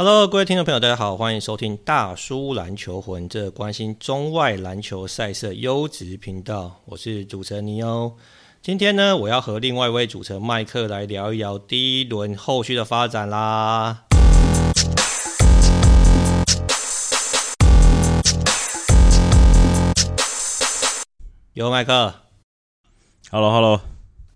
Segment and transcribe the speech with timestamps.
[0.00, 6.72] Hello，各位听众朋友，大家好，欢迎收听大叔篮球魂，这关心中外篮球赛事优质频道。
[6.84, 8.16] 我是主持人尼欧。
[8.62, 14.04] 今天呢，我要和另外一位主持人麦克来聊一聊第一轮后续的发展啦。
[21.54, 22.14] 有麦克
[23.32, 23.80] ，Hello，Hello。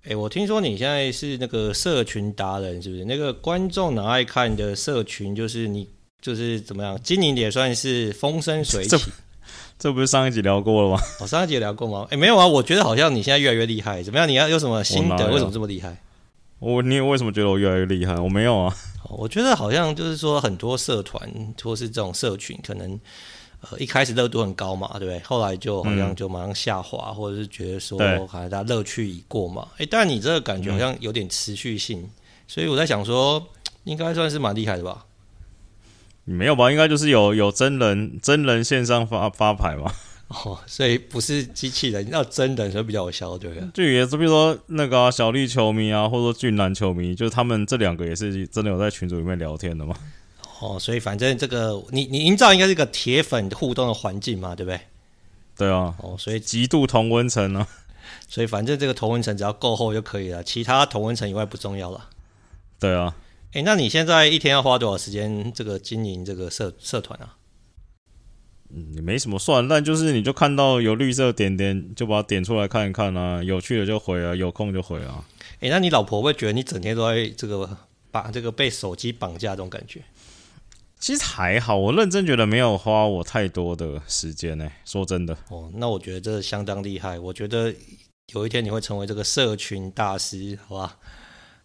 [0.05, 3.05] 哎、欸，我听说你现在是那个社群达人，是不是？
[3.05, 5.89] 那个观众哪爱看的社群，就是你，
[6.21, 8.97] 就是怎么样经营也算是风生水起。
[9.79, 11.01] 这，不是上一集聊过了吗？
[11.21, 12.03] 我、哦、上一集聊过吗？
[12.07, 12.45] 哎、欸，没有啊。
[12.45, 14.29] 我觉得好像你现在越来越厉害，怎么样？
[14.29, 15.31] 你要有什么心得？
[15.31, 15.97] 为什么这么厉害？
[16.59, 18.17] 我你为什么觉得我越来越厉害？
[18.17, 18.77] 我没有啊。
[19.09, 22.99] 我觉得好像就是说，很多社团或是这种社群，可能。
[23.71, 25.21] 呃，一开始热度很高嘛，对不对？
[25.21, 29.69] 后来就好像就马上下滑，嗯、或者是觉得说，好像大家乐趣已过嘛。
[29.79, 32.11] 哎，但你这个感觉好像有点持续性，嗯、
[32.49, 33.45] 所以我在想说，
[33.85, 35.07] 应该算是蛮厉害的吧？
[36.25, 36.71] 没有吧？
[36.71, 39.93] 应该就是有有真人真人线上发发牌嘛。
[40.29, 43.69] 哦，所以不是机器人，要真人，所以比较有效，对不对？
[43.75, 49.95] 就也是比如说那个、啊、小丽球迷啊，或者说俊男球迷，就是他们这两个也是真的有在群组里面聊天的嘛。
[50.63, 54.81] 哦，所以反正这个你你营造应该是一个铁粉互动的环境嘛，对不对？
[55.57, 55.95] 对啊。
[55.99, 57.67] 哦，所以极度同温层呢。
[58.29, 62.11] 所以反正这个同温层只要够厚就可以了，其他同温层以外不重要了。
[62.79, 63.17] 对啊。
[63.49, 67.37] 哎、欸，那你现在一天要花多少时间这个经营这个社社团啊？
[68.75, 75.25] 嗯，你没什么算，但就是你就看到有绿色点点，就把它点出来看一看啊，有趣的就回啊，有空就回啊。
[75.57, 77.77] 哎、欸，那你老婆会觉得你整天都在这个
[78.11, 80.03] 把这个被手机绑架这种感觉？
[81.03, 84.71] 其实还好，我认真觉得没有花我太多的时间呢。
[84.85, 87.19] 说真的，哦，那我觉得这相当厉害。
[87.19, 87.75] 我觉得
[88.33, 90.97] 有一天你会成为这个社群大师，好吧？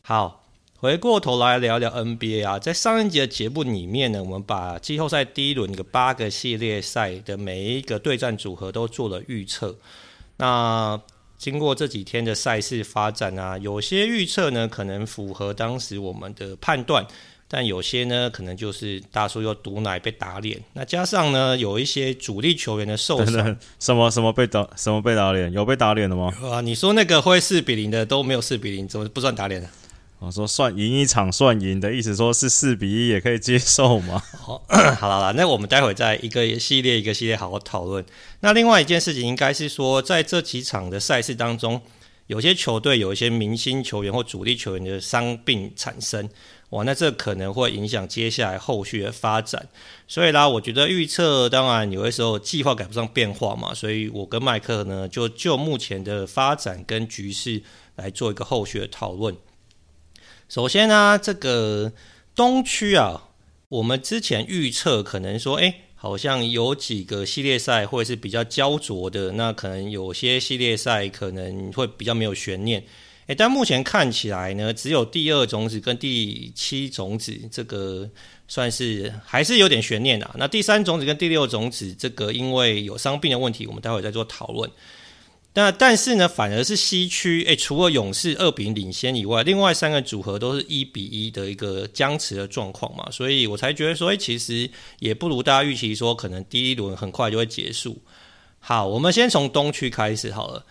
[0.02, 0.44] 好，
[0.80, 9.78] 回过头来聊聊 NBA 啊，在上一集的节目里面呢，我们把季后赛第一轮的八个系列赛的每一个对战组合都做了预测。
[10.38, 11.00] 那
[11.38, 17.06] 经过这几天的赛事发展啊，有些预测呢可能符合当时我们的判断。
[17.50, 26.34] 但有些呢，可能就是大叔又毒奶被打脸，那加上呢，有一些主力球员的受伤，什么什么被打，什么被打脸，有被打脸的吗？
[26.44, 29.70] 啊，你说那个会四比零的都没有四比零，怎么不算打脸呢？
[30.20, 34.22] 我说算赢一场算赢的意思，说是四比一也可以接受吗？
[34.36, 34.62] 好，
[35.00, 38.04] 好了啦，那我们待会再一个系列一个系列好好讨论。
[38.42, 41.80] 那另外一件事情应该是说，在这几场的赛事当中，
[42.26, 46.28] 有些球队有一些明星球员或主力球员的伤病产生。
[46.72, 49.70] 哇，那这可能会影响接下来后续的发展，
[50.06, 57.64] 所以啦，我觉得预测当然有的时候计划赶不上变化嘛，所以我跟麦克呢就就目前的发展跟局势
[57.96, 59.34] 来做一个后续的讨论。
[60.50, 61.94] 首先呢、这个
[62.36, 63.30] 东区啊，
[63.70, 72.84] 我们之前预测可能说，哎，好像有几个系列赛会是比较焦灼的，那可能有些系列赛可能会比较没有悬念。
[73.28, 78.10] 诶，但目前看起来呢，只有第二种子跟第七种子这个
[78.48, 80.34] 算是还是有点悬念啊。
[80.38, 84.72] 那第三种子跟第六种子这个因为有伤病的问题，我们待会再做讨论。
[85.56, 97.98] 那但是呢，反而是西区，诶，除了勇士二比零领先以外，另外三个组合都是一比一的一个僵持的状况嘛，所以我才觉得说，诶，其实也不如大家预期说，可能第一轮很快就会结束。
[98.60, 100.66] 好，我们先从东区开始好了。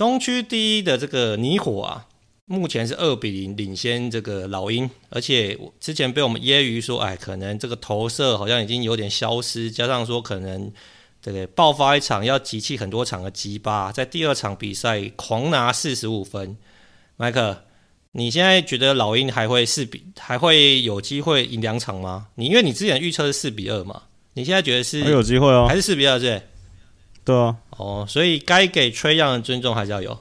[0.00, 2.06] 东区第一的这个泥火啊，
[2.46, 10.72] 目前是二比零领先这个老鹰，而且之前被我们揶揄说，哎，可能这个投射好像已经有点消失，加上说可能
[11.20, 16.56] 这个爆发一场要集气很多场的吉巴，在第二场比赛狂拿四十五分。
[17.18, 17.64] 麦克，
[18.12, 22.28] 你现在觉得老鹰还会四比，还会有机会赢两场吗？
[22.36, 26.40] 你因为你之前预测是四比二嘛，你现在觉得是还有机会哦，还是四比二对？
[27.24, 30.18] 对啊，哦，所以该给 Trae Young 的尊重还是要有，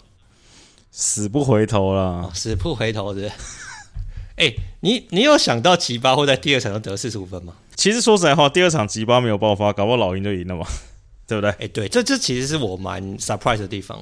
[0.91, 3.31] 死不回头了，哦，死不回头是，是。
[4.37, 7.53] 哎、欸，你你有想到吉巴会在第二场就得四十五分吗？
[7.75, 10.65] 其实说实在话，第二场吉巴没有爆发，搞不好老鹰就赢了嘛，
[11.27, 11.49] 对不对？
[11.51, 14.01] 哎、欸，对，这这其实是我蛮 surprise 的地方。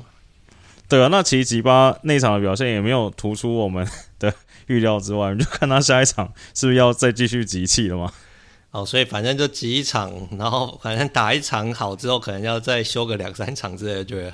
[0.88, 3.88] 对啊，那其实吉巴那场的表现也没有突出我们
[4.20, 4.34] 的
[4.68, 8.14] 预料之外，你就看他下一场是不是要再继续集气了嘛。
[8.72, 14.32] 哦，所以反正就几场，然后反正打一场好之后，可能要再休个两三场之类的，对。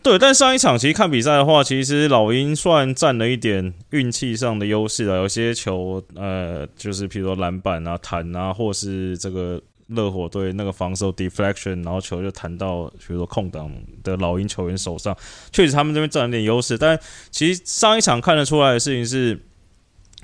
[0.00, 5.16] 对，但上一场其实看比赛的话，其实老鹰算占了一点运气上的优势啊。
[5.16, 13.68] 有些球，呃，就是比如说篮板啊、弹啊，或是这个热火队那个防守 deflection，然后球就弹到比如说空档
[14.04, 15.16] 的老鹰球员手上，
[15.50, 16.78] 确实他们这边占了点优势。
[16.78, 16.98] 但
[17.32, 19.47] 其实上一场看得出来的事情是。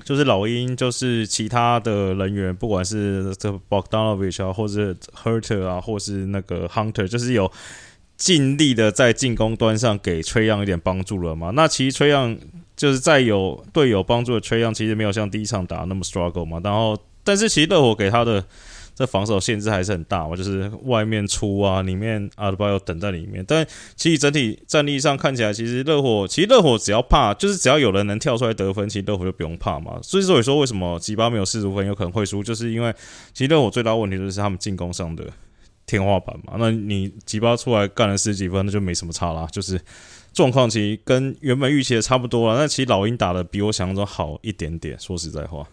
[0.02, 4.92] 就是老鹰，就是其他的人员，不管是这 Bogdanovich 啊，或者
[5.22, 7.50] Huerter 啊，或是那个 Hunter，就是有
[8.16, 11.50] 尽力的在进攻端上给崔杨一点帮助了嘛。
[11.50, 12.36] 那其实崔杨
[12.76, 16.60] 就是在有队友帮助的崔杨其实没有像第一场打那么 struggle 嘛。
[16.64, 18.44] 然后，但是其实热火给他的。
[18.94, 23.44] 这防守限制还是很大嘛，就是外面出啊，里面阿德巴约等在里面。
[23.46, 29.98] 但其实整体战力上看起来，其实热火其实热火只要怕，就是只要有人能跳出来得分，其实热火就不用怕嘛。
[30.00, 32.94] 所以说，说为什么吉巴没有四十分有可能会输，就是因为
[33.32, 35.24] 其实热火最大问题就是他们进攻上的
[35.86, 36.54] 天花板嘛。
[36.58, 39.48] 那你吉巴出来干了十几分，那就没什么差啦。
[39.50, 39.80] 就是
[40.32, 42.60] 状况其实跟原本预期的差不多了。
[42.60, 45.66] 那其实老鹰打的比我想象中好一点点，说实在话。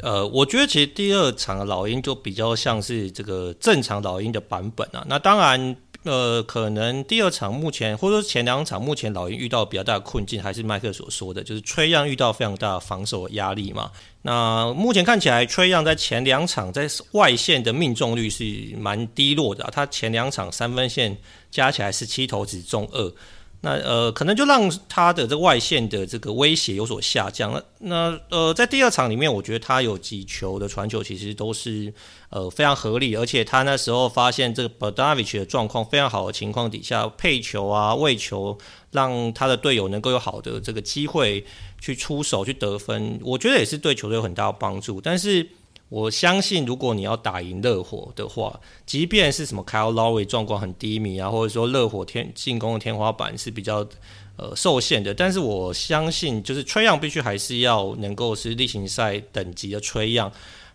[0.00, 5.04] 呃，我觉得其实第二场的老鹰就比较像是这个正常老鹰的版本啊。
[5.08, 13.90] 那当然，呃，可能第二场目前或者说前两场目前老鹰遇到比较大的困境，还是麦克所说的，就是 Trae Young 遇到非常大的防守压力嘛。
[14.22, 18.44] 那目前看起来，Trae Young 在前两场在外线的命中率是
[18.78, 21.16] 蛮低落的，他前两场三分线
[21.50, 23.12] 加起来十七投只中二。
[23.60, 27.64] 那呃，可能就让他的这个外线的这个威胁有所下降了。
[27.80, 31.92] 那呃，在第二场里面，我觉得他有几球的传球其实都是
[32.30, 38.56] 呃非常合理，而且他那时候发现这个 Bogdanovich 的状况非常好的情况底下，配球啊、喂球，
[38.92, 41.44] 让他的队友能够有好的这个机会
[41.80, 45.00] 去出手去得分，我觉得也是对球队有很大的帮助。
[45.00, 45.48] 但是。
[45.88, 53.86] 我相信，如果你要打赢热火的话，即便是什么 Kyle Lowry 状况很低迷啊，或者说热火天进攻的天花板是比较
[54.36, 60.30] 呃受限的，但是我相信，就是 Trae Young 必须还是要能够是例行赛等级的 Trae Young。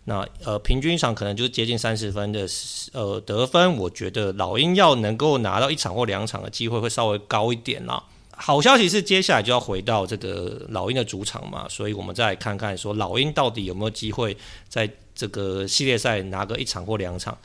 [0.05, 2.45] 那呃平均一场可能就是接近三十分的
[2.91, 8.03] 呃得分，我觉得老鹰要能够拿到一场或两场的机会会稍微高一点啦。
[8.35, 14.35] 好消息是，接下来就要回到这个老鹰的主场嘛，所以我们再来看看说老鹰到底有没有机会
[14.67, 17.37] 在这个系列赛拿个一场或两场。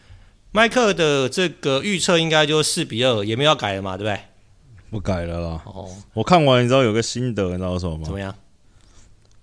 [0.50, 4.20] 麦克的这个预测应该就四比二，也没有要改了嘛，对不对？
[4.90, 5.62] 不改了啦。
[5.66, 8.04] 哦，我看完你知道有个心得，你知道什么吗？
[8.04, 8.34] 怎么样？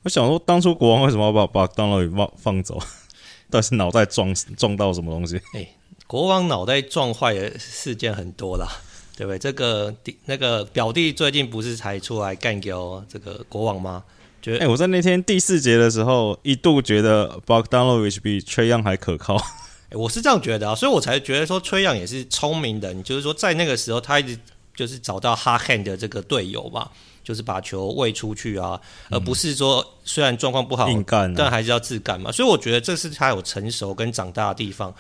[0.02, 2.80] 我想说，当初国王为什么要把把当劳宇放放走？
[3.52, 5.38] 到底是脑袋撞撞到什么东西？
[5.54, 5.76] 哎、欸，
[6.08, 8.68] 国王脑袋撞坏的事件很多啦。
[9.16, 9.40] 对不对？
[9.40, 14.04] 这个弟那个表弟最近不是才出来干掉这个国王吗？
[14.42, 19.36] 觉得哎、欸，我在那天第四节的时候一度觉得 Bogdanovich 比 Trae Young 还可靠。
[19.38, 24.38] 欸、 我是这样觉得啊，所以我才觉得说 Trae Young 也是聪明的，你就是说在那个时候他一直
[24.76, 26.90] 就是找到 hard hand 的这个队友嘛，
[27.24, 28.80] 就是把球喂出去啊，
[29.10, 32.32] 而不是说虽然状况不好硬干、啊，但还是要自干嘛。
[32.32, 34.94] 所以我觉得这是他有成熟跟长大的地方。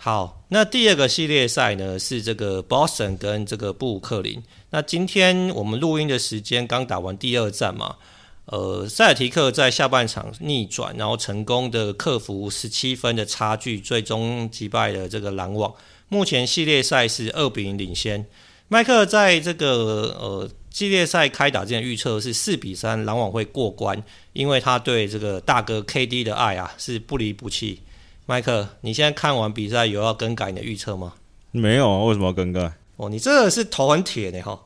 [0.00, 4.40] 好，那第二个系列赛呢是这个 Boston 跟这个布鲁克林。
[4.70, 7.96] 那今天我们录音的时间刚打完第二战嘛，
[8.44, 15.74] 呃，塞尔提克在下半场逆转，然后成功的克服十七分的差距，最终击败了这个篮网。
[16.08, 18.24] 目前系列赛是二比零领先。
[18.68, 24.00] 麦克在这个呃系列赛开打之前预测是四比三篮网会过关，
[24.32, 27.80] 因为他对这个大哥 KD 的爱啊是不离不弃。
[28.30, 31.14] 麦克，你现在看完比赛有要更改你的预测吗？
[31.50, 32.70] 没有啊，为什么要更改？
[32.98, 34.60] 哦，你这个是头很铁的哈。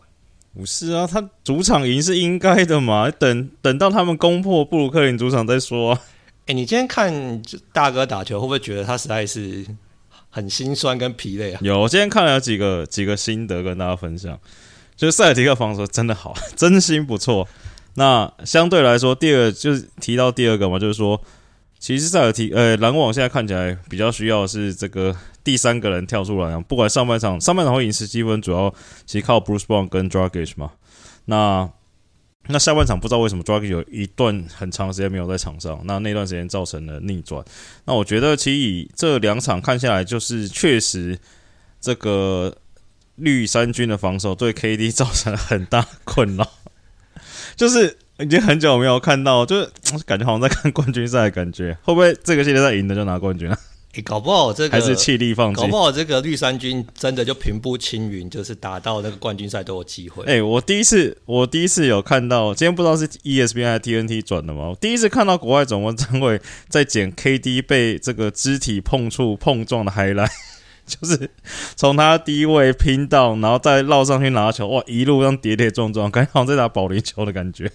[0.53, 3.09] 不是啊，他主场赢是应该的嘛。
[3.09, 6.01] 等等到他们攻破布鲁克林主场再说啊。
[6.41, 7.41] 哎、欸，你今天看
[7.73, 9.65] 大哥打球，会不会觉得他实在是
[10.29, 11.61] 很心酸跟疲累啊？
[11.63, 14.37] 有，我今天看了几个几个心得跟大家分享。
[14.97, 17.47] 就是塞尔提克防守真的好， 真心不错。
[17.95, 21.21] 那相对来说，第二就是提到第二个嘛，就是说。
[21.83, 25.13] 其实塞尔提呃篮网现在看起来比较需要的是这个
[25.43, 28.73] 第三个人跳出来啊，不管上半场上半场会赢十七分，主要
[29.05, 30.71] 其实靠 Bruce Brown 跟 d r a g i s h 嘛。
[31.25, 31.69] 那
[32.47, 37.45] 那下半场不知道为什么 Dragic 有一段很长时间没有在场上，那那段时间造成了逆转。
[37.87, 41.19] 那我觉得其实这两场看下来，就是确实
[41.81, 42.57] 这个
[43.17, 46.49] 绿衫军的防守对 KD 造成了很大困扰，
[47.57, 47.99] 就是。
[48.23, 49.69] 已经很久没有看到，就是
[50.07, 51.77] 感觉好像在看冠军赛的感觉。
[51.83, 53.59] 会不会这个系列赛赢的就拿冠军啊？
[54.05, 60.25] 搞不好这个还是气力放弃，搞不好这个绿衫军真的就平步青云，就是打到那个冠军赛都有机会。
[60.25, 64.71] 诶、欸，我第一次，我第一次有看到，今天不知道是 ESPN 还是 TNT 转的吗？
[64.71, 70.31] 我第一次看到国外总播单位在剪 KD 被这个肢体碰触碰撞的 highlight，
[70.87, 71.29] 就是
[71.77, 77.71] 从他第一位拼到，然后再绕上去拿球，哇，一路这样跌跌撞撞，感觉好像在打保龄球的感觉。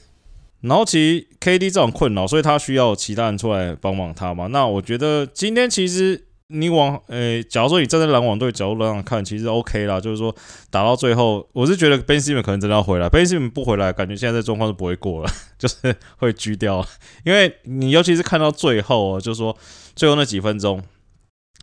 [0.61, 4.47] 然后其实 KD 这种困扰，所以他需要其他人出来帮忙他嘛。
[4.47, 9.99] 那我觉得今天其实你往呃、假如说你站在篮网队角度上看，其实 OK 啦。
[9.99, 10.33] 就是说
[10.71, 13.09] 打到最后，我是觉得 Ben Simmons 可能真的要回来。
[13.09, 16.85] Ben Simmons 不回来，感觉现在这状况是不会过了， 就是会狙掉。
[17.25, 19.55] 因为你尤其是看到最后哦，就是说
[19.95, 20.81] 最后那几分钟，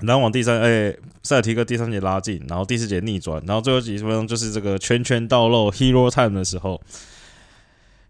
[0.02, 6.80] 篮网第三哎、欸，塞尔提克第三节拉近，然后第四节逆转，然后最后几十分钟就是这个拳拳到肉 Hero Time 的时候，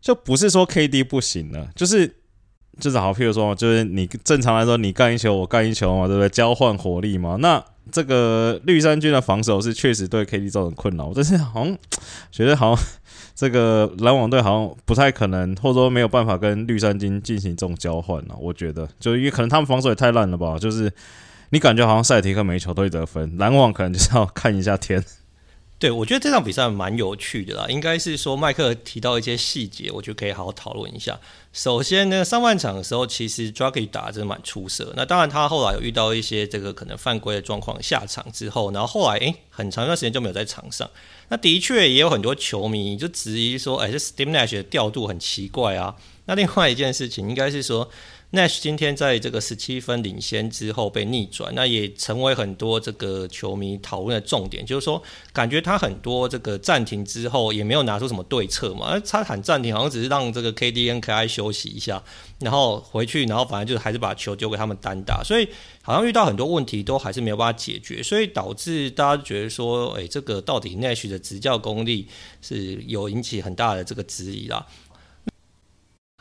[0.04, 2.16] 就不是说 KD 不行了，就是。
[2.80, 6.28] 就是好，譬如说，就是你正常来说，你干一球，我干一球嘛，对不对？
[6.28, 7.36] 交换火力嘛。
[7.38, 11.78] 那这个绿衫军的防守是确实对 KD 造成困扰，但是好像
[12.32, 12.84] 觉得好像
[13.36, 18.34] 这个篮网队好像不太可能，或者说没有办法跟绿衫军进行这种交换了。
[18.40, 20.58] 我觉得，就因为可能他们防守也太烂了吧。
[20.58, 20.92] 就是
[21.50, 25.00] 你感觉好像塞尔提克每一球都会得分，篮网可能就是要看一下天。
[25.76, 27.66] 对，我觉得这场比赛蛮有趣的啦。
[27.68, 31.18] 应该是说，麦克提到一些细节，我觉得可以好好讨论一下。
[31.52, 34.94] 首先呢，上半场的时候，其实 d r a g i 打得真的蛮出色。
[34.96, 40.88] 那当然，他后来有遇到一些这个可能犯规的状况下场之后，然后后来诶，很长一段时间就没有在场上。
[41.28, 45.96] 那的确也有很多球迷就质疑说，诶，这 Steve Nash 的调度很奇怪啊。
[46.26, 47.90] 那另外一件事情，应该是说。
[48.34, 54.66] Nash 今天在这个十七分领先之后被逆转，那也成为很多这个球迷讨论的重点。
[54.66, 55.00] 就是说，
[55.32, 62.02] 感觉他很多这个暂停之后也没有拿出什么对策嘛，而他喊暂停好像只是让这个 KD 跟 KI 休息一下，
[62.40, 65.48] 然后回去，然后反正就是还是把球丢给他们单打，所以
[65.82, 72.08] 好像遇到很多问题都还是没有办法解决，所以导致大家觉得说，哎，这个到底 Nash 的执教功力
[72.42, 74.66] 是有引起很大的这个质疑啦。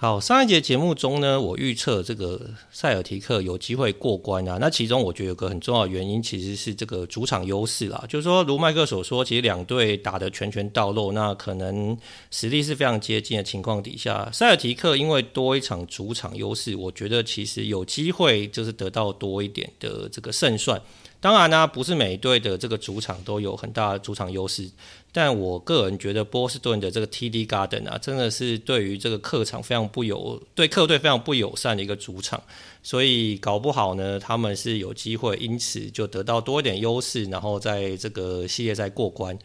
[0.03, 2.37] 好，上一节节目中呢，我预测这个
[2.69, 4.57] 塞尔提克有机会过关啊。
[4.59, 8.03] 那其中我觉得有个很重要的原因，其实是这个主场优势啦。
[8.09, 11.97] 就是说，如麦克所说，其实两队打得拳拳到肉，那可能
[12.31, 20.81] 实力是非常接近的情况底下，塞尔提克因为多一场主场优势，我觉得其实有机会就是得到多一点的这个胜算。
[21.21, 24.69] 当然呢、不是每一队的这个主场都有很大的主场优势，
[25.15, 32.41] 但我个人觉得波士顿的这个 TD Garden 啊，真的是对于这个客场非常不友，对客队非常不友善的一个主场，
[32.81, 39.37] 所以搞不好呢，他们是有机会因此就得到多一点优势，然后在这个系列赛过关。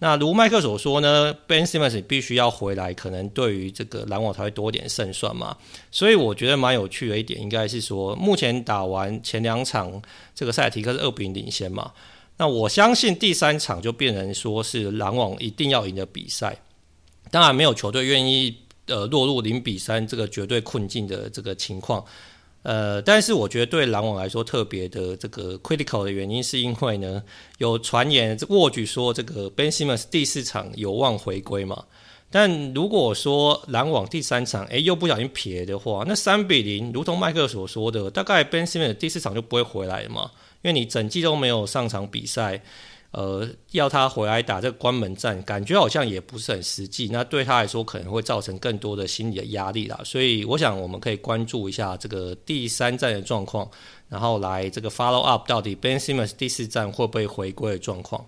[0.00, 5.56] 那如麦克所说呢，Ben Simmons 必须要回来，可能对于这个篮网才会多一点胜算嘛。
[5.92, 10.02] 所以我觉得蛮有趣的一点，应该是说，目前打完前两场，
[10.34, 11.92] 这个塞尔提克是二比零领先嘛。
[12.36, 16.56] 那我相信第三场就变成说是篮网一定要赢的比赛。
[17.30, 18.54] 当然，没有球队愿意
[18.86, 22.04] 呃落入零比三这个绝对困境的这个情况。
[22.62, 27.22] 呃，但是我觉得对篮网来说特别的这个 critical 的原因，是因为呢，
[27.58, 31.84] 有传言沃举说这个 Ben Simmons 第四场有望回归嘛。
[32.30, 40.30] 但如果说篮网第三场诶又不小心撇的话，那三比零，如同麦克所说的，大概 Ben Simmons 第四场就不会回来了嘛，
[40.62, 42.62] 因为你整季都没有上场比赛。
[43.12, 47.10] 呃，要他回来打这个关门战，感觉好像也不是很实际。
[47.12, 50.00] 那对他来说，可能会造成更多的心理的压力啦。
[50.02, 53.70] 所以，我想我们可以关注一下这个第三站的状况，
[54.08, 58.24] 然后来这个 follow up 到底 Ben Simmons 第四站会不会回归的状况。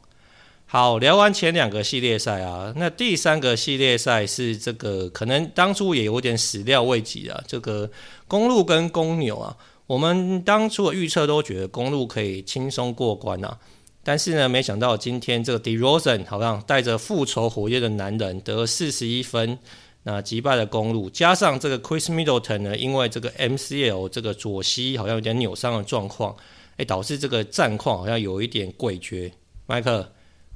[0.66, 7.90] 好，聊完前两个系列赛啊，那第三个系列赛是这个可能当初也有点始料未及啊，这个
[8.28, 13.58] 公路跟公牛啊，我们当初的预测都觉得公路可以轻松过关啊。
[14.02, 19.58] 但是呢，没想到今天这个 DeRozan 好像带着复仇火焰的男人得四十一分，
[20.02, 26.36] 那击败了公路，加上这个 Chris Middleton 呢，因为这个 MCL 这个左膝好像有点扭伤的状况，
[26.76, 29.32] 哎，导致这个战况好像有一点诡谲。
[29.66, 30.12] 麦克，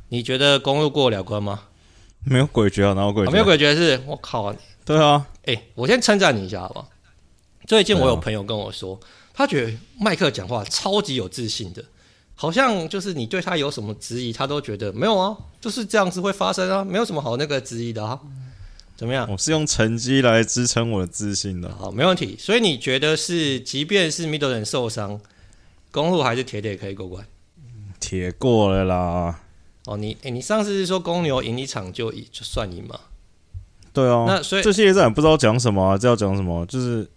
[0.09, 1.63] 你觉得公路过了关吗？
[2.25, 3.31] 没有诡谲啊，哪有诡谲？
[3.31, 4.55] 没有诡谲是，我靠！
[4.85, 6.89] 对啊，哎，我先称赞你一下好不好？
[7.67, 9.01] 最近我有朋友跟我说，
[9.39, 11.85] 他觉得麦克讲话超级有自信的。
[12.35, 18.19] 好像就是你对他有什么质疑，他都觉得没有啊，就是这样子会发生啊，没有什么好那个质疑的啊。
[18.97, 19.29] 怎么样？
[19.31, 21.73] 我是用成绩来支撑我的自信的。
[21.77, 22.37] 好，没问题。
[22.37, 25.21] 所以你觉得是，即便是 Middleton 受伤，
[25.93, 27.25] 公路还是铁铁可以过关？
[28.01, 29.41] 铁过了啦。
[29.87, 32.99] 哦，你诶，你上次是说公牛赢一场就就算赢吗？
[33.93, 34.25] 对啊。
[34.27, 36.67] 那所以这系列赛也不知道讲什么啊，这要讲什么？
[36.67, 37.09] 就是。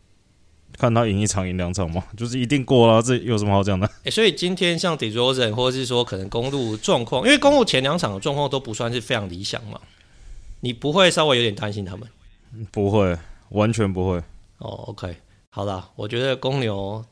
[0.81, 3.87] 看他赢一场赢两场嘛， 就是一定过了，这有什么好讲的？
[4.05, 9.79] 欸，所以今天像 DeRozan 或者是说可能公路状况，因为公路前两场的状况都不算是非常理想嘛，
[10.61, 12.09] 你不会稍微有点担心他们？
[12.71, 13.15] 不会，
[13.49, 14.17] 完全不会。
[14.57, 15.15] 哦，OK，
[15.51, 17.05] 好啦，我觉得公牛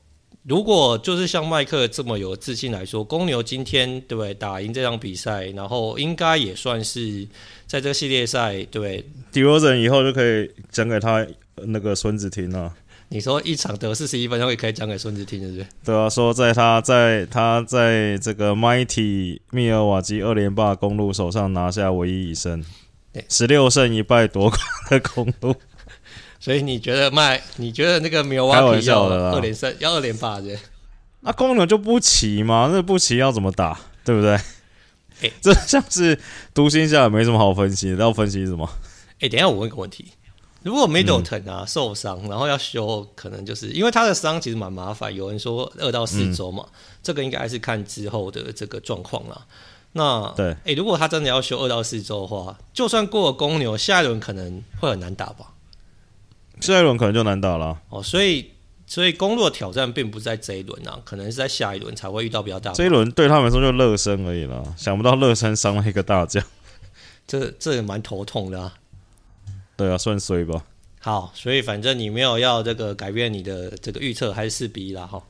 [0.43, 7.27] 如果就是像麦克这么有自信来说，公牛今天对不对打赢这场比赛，然后应该也算是
[7.67, 12.73] 在这个系列赛对 DeRozan 以后就可以讲给他那个孙子听了。
[13.11, 15.67] 你说一场得四十一分，也可以讲给孙子听，对不对？
[15.83, 22.63] 对啊，说在他在他在这个 Mighty 密尔瓦基二连霸公路手上拿下唯一一胜，
[23.27, 25.55] 十六胜一败夺冠的公路。
[26.39, 27.41] 所以你觉得麦？
[27.57, 30.55] 你觉得那个密尔瓦基要二连胜，要二连霸的？
[31.21, 32.69] 那公牛就不齐吗？
[32.71, 33.77] 那不齐要怎么打？
[34.05, 34.33] 对不对？
[34.33, 34.43] 哎、
[35.23, 36.17] 欸，这像是
[36.53, 37.97] 独行侠，没什么好分析的。
[37.97, 38.69] 要分析什么？
[39.15, 40.13] 哎、欸，等一下我问个问题：
[40.61, 45.13] 如果 Middleton 啊、嗯、受伤，然后要修，可能就是因为他的伤其实蛮麻烦。
[45.13, 49.45] 有人说二到四周嘛、嗯，这个应该还是看之后的这个状况啦。
[49.93, 55.53] 那对，哎、欸，如果他真的要休二到四周的话，就算过了公牛，下一轮可能会很难打吧？
[56.59, 58.51] 下一轮可能就难打了哦，所以
[58.85, 62.73] 所以公路的挑战并不在这一轮啊，可能是在下一轮才会遇到比较大。
[62.73, 66.43] 这一轮对他们来说就热身而已了，想不到热身伤了一个大将，
[67.25, 68.73] 这这也蛮头痛的啊。
[69.79, 70.63] 对啊，算衰吧。
[70.99, 75.23] 好，所以反正你没有要这个改变你的这个预测，还是四比一啦哈。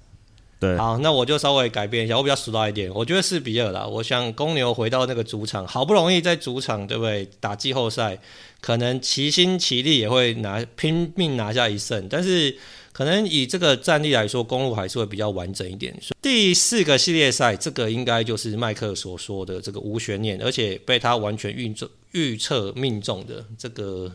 [0.59, 3.87] 对，好，那我就稍微改变一下，我比较俗到一点，我觉得四比二啦。
[3.87, 7.29] 我想公牛回到那个主场，好不容易在主场，对不对？
[7.39, 8.19] 打季后赛。
[8.61, 12.53] 可能齐心齐力也会拿拼命拿下一胜，但是
[12.91, 15.97] 可能以这个战力来说，公路还是会比较完整一点。
[16.21, 24.11] 第四个系列赛，这个应该就是麦克所说的这个无悬念，而且被他完全预测预测命中的这个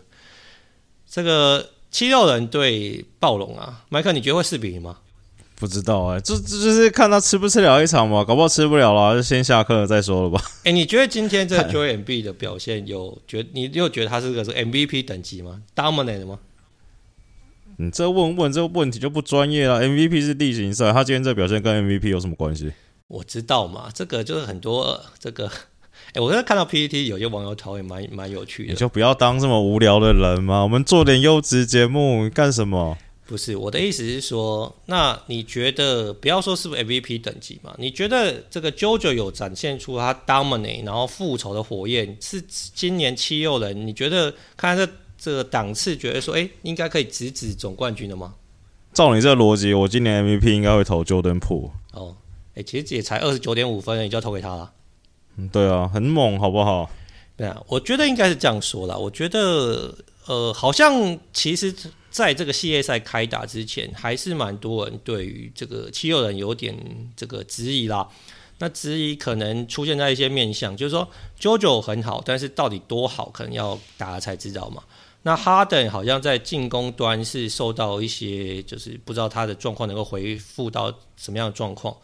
[1.15, 4.99] 这个七六人对暴龙啊，麦克你觉得会四比零吗？
[5.55, 10.43] 不知道哎、欸，这这就是看他吃不吃了一场嘛，搞不好吃不了了，就先下课了再说了吧。
[10.67, 13.47] 哎、欸，你觉得今天这个 Joel Embiid 的表现有觉？
[13.53, 16.41] 你又觉得他是个是 MVP 等级吗？Dominant 吗？
[17.77, 19.85] 你这问问这个问题就不专业了。
[19.85, 22.73] MVP 是例行赛，他今天这表现跟 MVP 有什么关系？
[23.07, 25.49] 我知道嘛，这个就是很多这个。
[26.09, 28.73] 哎、欸，我刚才看到 PPT 有些网友讨论蛮蛮有趣的。
[28.73, 32.97] 你就不要当这么无聊的人嘛，我们做点优质节目干什么？
[33.27, 37.75] 不是我的意思是说，那你觉得不要说是不是 MVP 等级嘛？
[37.79, 43.87] 你觉得这个 JoJo 有展现出他 dominate 然后复仇的火焰，是今年七六人？
[43.87, 48.35] 你觉得看这这个档次，觉得说，哎、欸，应该可以直指总冠军的吗？
[48.93, 51.71] 照你这个逻辑，我今年 MVP 应该会投 Jordan Poole。
[51.95, 52.15] 哦，
[52.51, 54.71] 哎、欸，其实也才二十九点五分，你就要投给他了。
[55.37, 56.91] 嗯，对啊，很猛，好不好？
[57.37, 58.97] 对啊，我觉得应该是这样说啦。
[58.97, 59.95] 我觉得，
[60.27, 61.75] 呃，好像其实。
[62.15, 66.73] 在这个系列赛开打之前，还是蛮多人对于这个七六人有点
[67.17, 68.09] 这个质疑啦。
[68.61, 71.09] 那质疑可能出现在一些面向，就是说
[71.41, 74.81] ，JoJo 很好，但是到底多好，可能要打了才知道嘛。
[75.23, 81.97] 那哈登好像在进攻端是受到一些，就是不知道他的状况能够恢复到什么样的状况。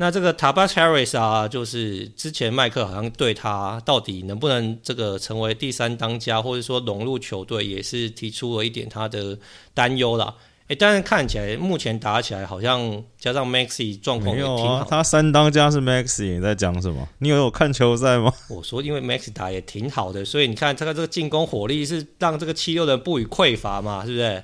[0.00, 9.38] 那这个 Tobias Harris 啊，就是之前麦克好像对他到底能不能这个成为第三当家，或者说融入球队，也是提出了一点他的
[9.74, 10.34] 担忧啦。
[10.68, 14.86] 诶，但是看起来目前打起来好像加上 Maxey 状况也挺好。
[14.88, 17.06] 他三当家是 Maxey，你在讲什么？
[17.18, 18.32] 你有有看球赛吗？
[18.48, 24.42] 我说因为 Maxey 打也挺好的，所以你看他的这个进攻火力是让这个七六人不予匮乏嘛，是不是？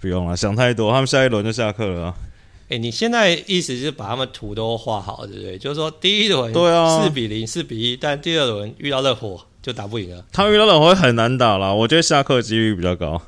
[0.00, 2.14] 不用了，想太多，他们下一轮就下课了。
[2.68, 5.56] 哎、欸，你现在意思是把他们图都画好，对不对？
[5.56, 10.24] 就是说第一轮对啊，四比零、四比一，但第二轮遇到热火就打不赢了。
[10.32, 13.22] 他遇到热火会很难打了，我觉得下课几率比较高。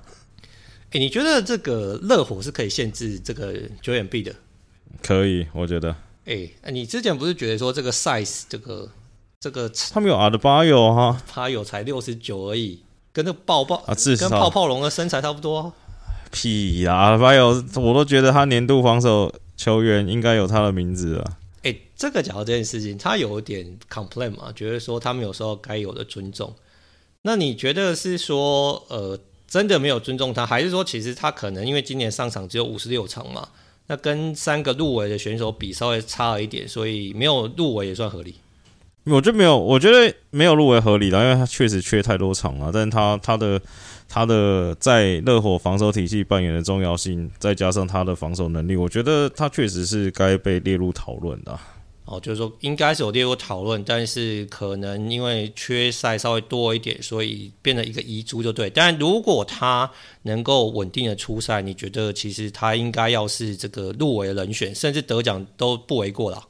[0.90, 4.34] 哎、欸，你觉得这个热火是可以限制这个九眼币的？
[5.02, 5.90] 可以，我觉得。
[6.24, 8.88] 哎、欸，你之前不是觉得说这个 size 这个
[9.38, 15.72] 这个他们有阿德巴有哈，他有才六十九而已，跟那个爆爆啊，至少跟泡泡龙的身材差不多。
[16.30, 21.24] 屁啦，还有我都觉得他年度防守球员应该有他的名字啊。
[21.62, 26.54] 哎、欸，这个讲到这件事情，他有点 complain 嘛，觉得说他们有时候该有的尊重。
[27.22, 33.48] 那你觉得是说，呃，真的没有尊重他，还是说其实他可能因为今年上场只有五十六场嘛，
[33.88, 38.36] 那跟三个入围的选手比稍微差了一点，所以没有入围也算合理？
[39.04, 43.60] 我觉得没有，我觉得没有入围合理的，因为他确实缺太多场了，但是他他的。
[44.08, 51.58] 他的在热火防守体系扮演的重要性，再加上他的防守能力，我觉得他确实是该被列入讨论的。
[52.06, 58.70] 哦，就是说应该是有列入讨论，但是可能因为缺赛稍微多一点，所以变成一个遗珠就对。
[58.70, 59.90] 但如果他
[60.22, 66.42] 能够稳定的出赛，你觉得其实他应该要是这个入围的人选，甚至得奖都不为过了。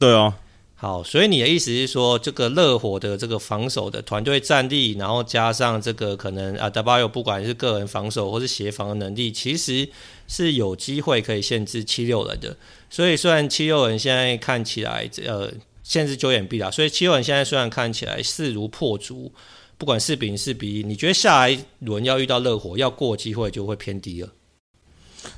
[0.00, 0.36] 对啊。
[0.82, 9.86] 好，所以你的意思是说，这个热火的这个防守的团队战力，然后加上这个可能啊，德巴约不管是个人防守或是协防的能力，其实
[10.26, 12.56] 是有机会可以限制七六人的。
[12.88, 19.30] 所以虽然七六人现在看起来呃限制九眼臂啦，所以七六人现在虽然看起来势如破竹，
[19.76, 24.32] 不管四比零四比一，你觉得下一轮要遇到热火要过机会就会偏低了？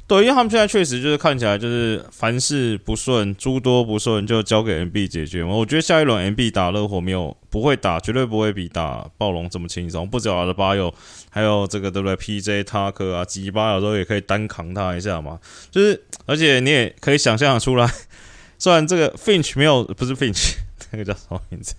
[0.07, 5.55] 对，因为他们现在确实就是看起来就是凡事不顺，诸多不顺就交给 MB 解决嘛。
[5.55, 10.09] 我觉得下一轮 MB 打热火没有不会打，绝对不会比打暴龙这么轻松。
[10.09, 10.93] 不只有阿德巴约，
[11.31, 15.39] 还有这个对不对？PJ 塔克啊，吉巴有时候也可以单扛他一下嘛。
[15.71, 17.91] 就是而且你也可以想象出来，
[18.59, 20.55] 虽然这个 Finch 没有，不是 Finch，
[20.93, 21.75] 那个叫什么名字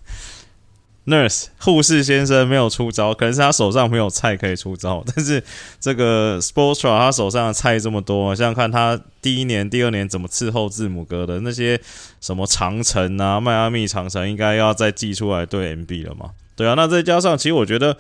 [1.06, 5.04] ？Nurse 护士先生没有出招，可能是他手上没有菜可以出招。
[5.14, 5.44] 但是
[5.80, 11.78] 这个 s p o r t s t r a 他手上的菜这么多，想想看他第一年、第二年怎么伺候字母哥的那些
[12.22, 16.32] 什么长城啊、迈阿密长城，应该要再寄出来对 MB 了嘛？
[16.56, 17.98] 对啊，那再加上其实我觉得，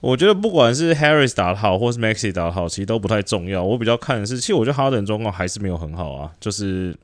[0.00, 3.62] 我觉得不管是 Harris 打得好，或是 Maxi 打得好，其实都不太重要。
[3.62, 6.94] 我比较看的是，其实我觉得 Harden 状况还是没有很好啊，就是。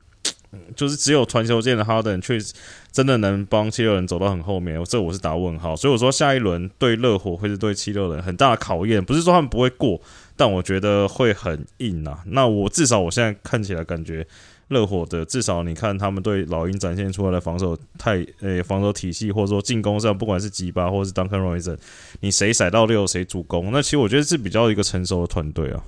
[0.75, 2.53] 就是只有传球键的哈登，确实
[2.91, 5.75] 真的能帮七六人走到很后面，这我是打问号。
[5.75, 9.99] 所以我说下一轮对热火会是对七六人很大的考验，不是说他们不会过，
[10.35, 12.23] 但我觉得会很硬啊。
[12.27, 14.25] 那我至少我现在看起来感觉
[14.69, 21.77] 热火的至少你看他们对老鹰展现出来的防守太诶、防守体系，或者说进攻上，不管是吉巴或者是 Duncan Robinson，
[22.21, 25.83] 你谁塞到六谁主攻，那其实我觉得是比较一个成熟的团队啊。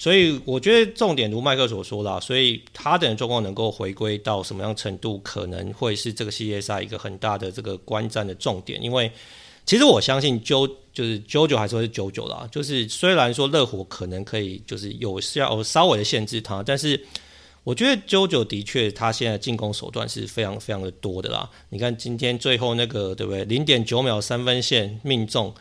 [0.00, 8.82] 所以我觉得重点如麦克所说啦，所以哈登的状况能够回归到什么样程度，可能会是这个系列赛一个很大的这个观战的重点。
[8.82, 9.12] 因为
[9.66, 16.98] 其实我相信啾就是 jo 九还是会是 jo 九啦，就是虽然说热火可能可以就是有效稍微的限制他，但是
[17.62, 21.46] 我觉得 JoJo 的确他现在进攻手段是非常非常的多的啦。
[21.68, 23.44] 你看今天最后那个对不对？
[23.44, 25.54] 零点九秒三分线命中。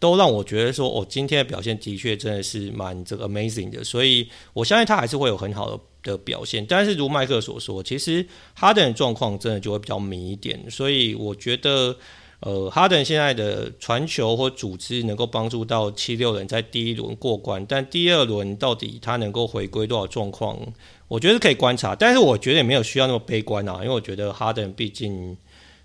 [0.00, 6.64] 都让我觉得说，哦，今天的表现的确真的是蛮这个 amazing 的，所以我相信他还是会有很好的的表现。
[6.64, 11.96] 但是如麦克所说，其实哈登的状况真的就会比较迷一点，所以我觉得，
[12.38, 20.56] 呃，哈登现在的传球或组织能够帮助到七六人在第一轮过关，但第二轮到底他能够回归多少状况，
[21.08, 21.96] 我觉得可以观察。
[21.96, 25.36] 但是我觉得也没有需要那么悲观啊，因为我觉得哈登毕竟，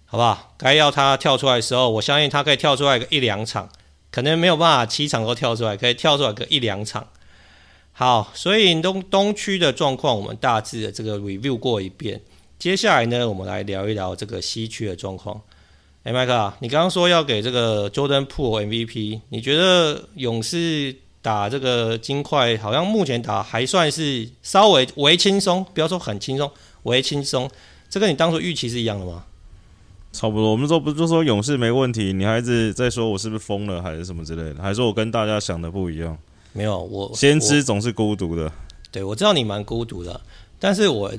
[0.05, 0.53] 好不好？
[0.59, 3.67] 该要他跳出来的时候，我相信他可以跳出来个一两场。
[4.13, 7.07] 可能没有办法七场都跳出来，可以跳出来个一两场。
[7.93, 12.21] 好，所以东东区的状况我们大致的这个 review 过一遍。
[12.59, 15.41] 接下来呢，我们来聊一聊这个西区的状况。
[16.03, 26.51] 哎，麦克，你刚刚说要给这个 Jordan p o o l MVP，你觉得勇士打这个金块，好像目前打还算是稍微微轻松，不要说很轻松，
[26.83, 27.49] 微轻松。
[27.89, 29.25] 这跟你当初预期是一样的吗？
[30.13, 34.61] 差不多，我们说不是就说勇士没问题，你还是在说我是不是疯了，还是什么之类的？
[34.61, 36.15] 还是说我跟大家想的不一样？
[36.53, 38.49] 没有，我先知总是孤独的。
[38.91, 40.21] 对，我知道你蛮孤独的，
[40.59, 41.11] 但是我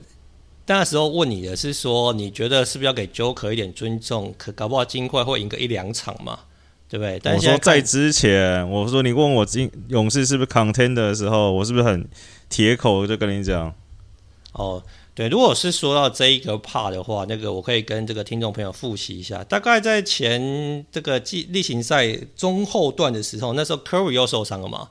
[0.67, 4.33] 那时候问你的是说，你觉得是不是要给 Joker 一点尊重？
[4.39, 6.39] 可搞不好金块会赢个一两场嘛，
[6.89, 7.19] 对不对？
[7.21, 12.07] 但是我说在之前，我说你问我金勇士是不是 Contender 的时候，我是不是很
[12.49, 13.75] 铁口就跟你讲？
[14.53, 14.81] 哦。
[15.15, 19.45] 对，如果是说到这一个帕的话，那个我可以跟这个听众朋友复习一下。
[19.45, 24.89] 大概在前这个季例行赛中后段的时候，那时候 Curry 又受伤了嘛，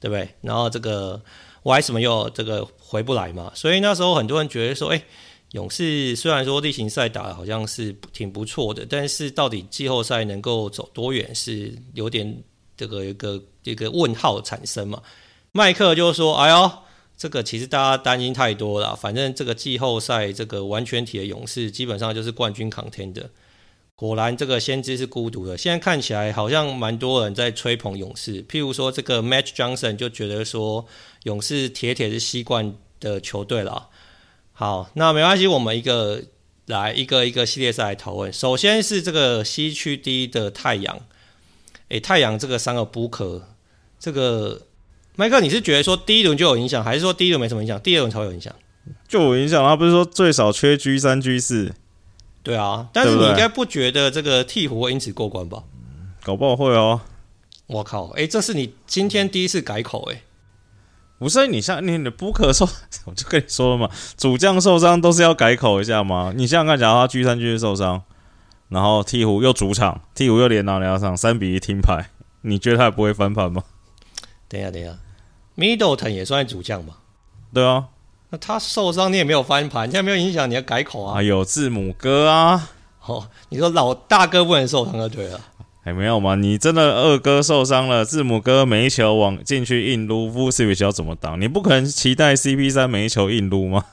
[0.00, 0.30] 对不对？
[0.40, 1.20] 然后这个
[1.62, 5.02] Wiseman 又这个回不来嘛，所以那时候很多人觉得说，哎，
[5.50, 12.42] 勇士虽然说例行赛打得好像是挺不错的，但是到底季后赛能够走多远是有点
[12.78, 15.02] 这个一个一个问号产生嘛。
[15.52, 16.70] 麦克就说，哎呦。
[17.16, 23.24] 这个其实大家担心太多了，反正这个季后赛这个完全体的勇士基本上就是冠军 contender。
[23.94, 30.84] 果然这个先知是孤独的，现在看起来好像蛮多人在吹捧勇士，譬如说这个 Match Johnson 就觉得说
[31.22, 33.88] 勇士铁铁是西冠的球队了。
[34.52, 36.22] 好，那没关系，我们一个
[36.66, 38.30] 来一个一个系列赛来讨论。
[38.30, 41.00] 首先是这个西区第一的太阳，
[41.88, 43.40] 诶，太阳这个三个 Booker
[43.98, 44.65] 这个。
[45.16, 48.54] 麦克，你是觉得说第一轮就有影响，还是说第一轮没什么影响，第二轮才会有影响？
[49.08, 51.74] 就有影响，他不是说最少缺 G 三 G 四？
[52.42, 55.64] 对啊，但是你应该不觉得这个鹈鹕会因此过关吧？
[56.22, 57.00] 搞不好会哦。
[57.66, 60.22] 我靠，哎、欸，这是你今天第一次改口哎？
[61.18, 62.68] 不是，你像你的 Booker 受，
[63.06, 66.32] 我就跟你说了嘛，主将受伤都是要改口一下嘛？
[66.36, 68.02] 你想想看，假如他 G 三 G 四受伤，
[68.68, 72.10] 然后鹈鹕又主场，鹈鹕又连拿两场三比一听牌，
[72.42, 73.64] 你觉得他也不会翻盘吗？
[74.48, 74.96] 等一下，等一下。
[75.56, 76.98] Middleton 也算主将吧？
[77.52, 77.86] 对啊，
[78.30, 81.14] 那他受伤你也没有翻盘，现在没有影响你要改口啊？
[81.14, 82.70] 还有字母哥啊！
[83.06, 85.40] 哦，你说老大哥不能受伤就对了。
[85.82, 86.34] 还没有吗？
[86.34, 91.40] 你真的二哥受伤了，字母哥每一球往进去硬撸，Vucevic 要怎么挡？
[91.40, 93.84] 你不可能期待 CP 三每一球硬撸吗？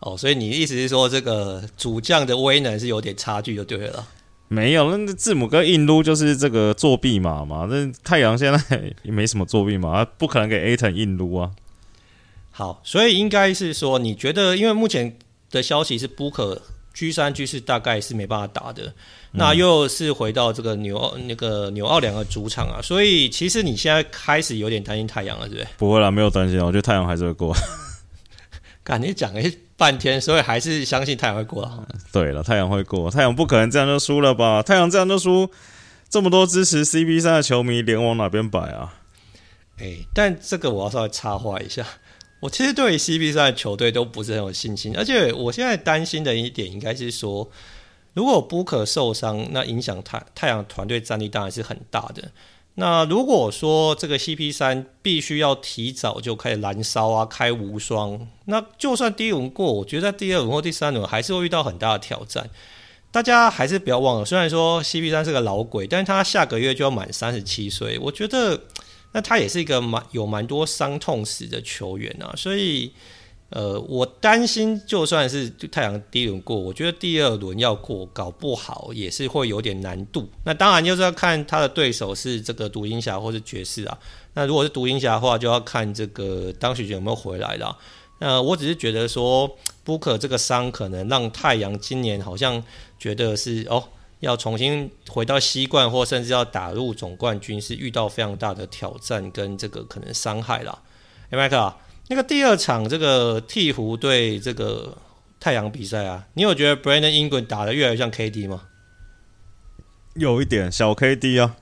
[0.00, 4.04] 哦，所以你的意思是说，这个主将的威能是有点差距就对了。
[4.48, 7.66] 没有，那字母哥硬撸就是这个作弊码嘛。
[7.68, 11.50] 那太阳现在 也没什么作弊码，他不可能给 Ayton 硬撸啊。
[12.50, 15.16] 好，所以应该是说，你觉得，因为目前
[15.50, 16.60] 的消息是 Booker
[16.92, 18.92] G 三 G 四大概是没办法打的，嗯、
[19.32, 25.68] 那又是回到这个纽奥那个纽奥两个主场啊，所以其实你现在开始有点担心太阳了，对不对？
[25.76, 27.52] 不会啦，没有担心，我觉得太阳还是会过。
[28.84, 29.40] 感觉讲了
[29.76, 31.88] 半天，所以还是相信太阳会过了。
[32.12, 34.62] 对了，太阳会过，太阳不可能这样就输了吧？
[34.62, 35.50] 太阳这样就输，
[36.08, 38.94] 这么多支持 CP 三的球迷脸往哪边摆啊？
[39.78, 41.84] 哎、欸，但这个我要稍微插话一下。
[42.40, 47.50] 我其实对 CP 三的球队都不是很有信心，而且我现在担心的一点应该是说，
[48.12, 52.30] 如果 Booker 受伤，那影响太太阳团队战力当然是很大的。
[52.76, 62.48] 那如果说这个 CP3 必须要提早就开始燃烧啊，开无双，那就算第一轮过，我觉得在第二轮或第三轮还是会遇到很大的挑战。
[63.10, 68.60] 大家还是不要忘了，虽然说 CP3 是个老鬼，但是他下个月就要满三十七岁，我觉得。
[69.16, 72.92] 那他也是一个蛮有蛮多伤痛史的球员啊，所以，
[73.54, 80.28] 呃，我担心就算是太阳第一轮过，我觉得第二轮要过，搞不好也是会有点难度。
[80.44, 83.96] 那当然就是要看他的对手是这个独行侠或是爵士啊。
[84.32, 87.78] 那如果是独行侠的话，就要看这个当时有没有回来了。
[88.18, 89.48] 那我只是觉得说
[89.86, 92.60] ，Booker 这个伤可能让太阳今年好像
[92.98, 93.84] 觉得是哦。
[94.20, 100.78] 要重新回到西冠，或甚至要打入总冠军，是遇到非常大的挑战跟这个可能伤害啦。
[101.28, 101.74] 哎，麦克，
[102.08, 104.96] 那个第二场这个鹈鹕对这个
[105.38, 108.62] 太阳比赛啊，你有觉得 Brandon Ingram 打的越来越像 KD 吗？
[110.14, 111.56] 有一点小 KD 啊。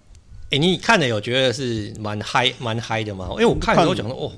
[0.50, 3.28] 哎，你看的有觉得是蛮嗨蛮嗨的吗？
[3.32, 4.32] 因为我看的时候讲说哦，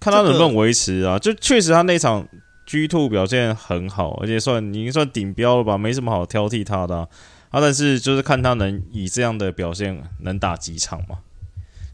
[0.00, 1.18] 看他能不能维持啊？
[1.18, 2.26] 这个、就确实他那场。
[2.70, 7.08] G Two 表现很好，而且算已经算顶标了吧，没什么好挑剔他的啊。
[7.48, 11.20] 啊但是就是看他能以这样的表现能打几场嘛。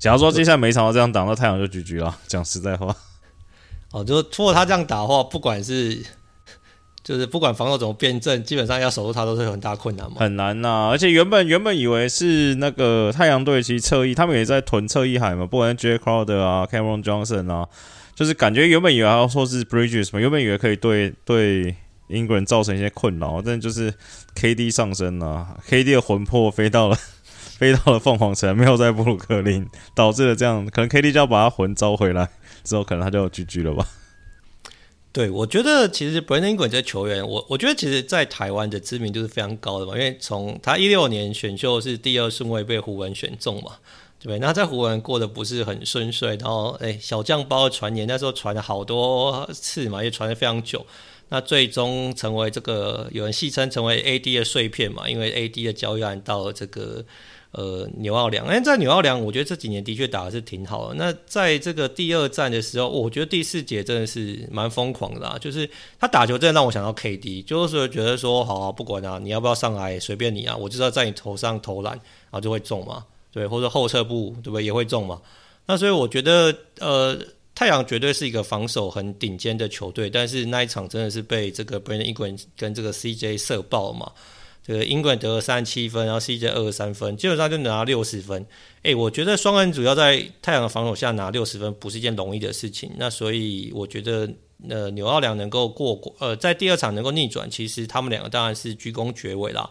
[0.01, 2.19] 假如说接下来每场都这样打，那太阳就 GG 了。
[2.27, 2.93] 讲实在话，
[3.95, 6.05] 哦，就是如果他这样打的话，不管是
[7.05, 10.17] 就是不管防守怎么变阵，基本上要守住他都是有很大困难嘛。
[10.19, 17.69] 很难呐、而且原本原本以为是那个太阳队其实侧翼，他们也在囤侧翼海嘛，不管是 Jae Crowder 啊，Cameron Johnson 啊。
[18.17, 21.77] 就是感觉原本以为要说是 Bridges 嘛，原本以为可以对对
[22.09, 23.93] 英国人造成一些困扰，但就是
[24.37, 26.97] KD 上升了、KD 的魂魄飞到了
[27.59, 32.29] 飞到了凤凰城，没有在布鲁克林，导致了这样，可能 KD 就要把他魂招回来，
[32.65, 33.87] 之后可能他就 GG 了吧。
[35.13, 43.77] 对，我觉得其实 Brandon Ingram 这球员，我我觉得其实在台湾的知名度是非常高的嘛，因为从他一六年选秀是第二顺位被湖人选中嘛。
[44.19, 50.85] 对，那在湖人过得不是很顺遂，然后哎，小将包的传言那时候传了好多次嘛，也传了非常久。
[51.29, 57.05] 那最终成为这个有人戏称成为 AD 的碎片嘛，因为 AD 的交易案到了这个
[57.55, 58.47] 呃纽奥良。
[58.47, 60.95] 哎，在纽奥良，我觉得这几年的确打的是挺好的。
[60.95, 73.05] 那在这个第二战的时候，我觉得第四节真的是蛮疯狂的啦，就是他打球真的让我想到 KD，就是觉得说，好，不管啊，你要不要上来随便你啊，我就要在你头上投篮，然后就会中嘛。
[73.33, 75.21] 对，或者后撤步对不对也会中嘛？
[75.67, 77.19] 那所以我觉得，呃，
[77.55, 84.13] 太阳绝对是一个防守很顶尖的球队，但是那一场真的是被这个 Brandon Ingram 跟这个 CJ 射爆嘛。
[84.67, 88.47] 这个英格兰得了三十七分，然后 CJ 二十三分，基本上就拿六十分。
[88.83, 92.91] 诶，我觉得双人组要在太阳的防守下拿六十分，不是一件容易的事情。
[92.97, 94.27] 那所以我觉得，
[94.71, 99.69] 呃，纽奥良能够过，呃，在第二场能够逆转，其实他们两个当然是居功厥伟啦。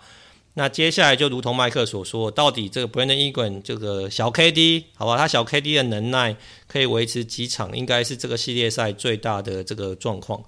[0.55, 10.43] 那接下来就如同麦克所说，到底这个 Brandon Ingram 这个小 KD 好吧，他小 KD 的能耐可以维持几场，应该是这个系列赛最大的这个状况。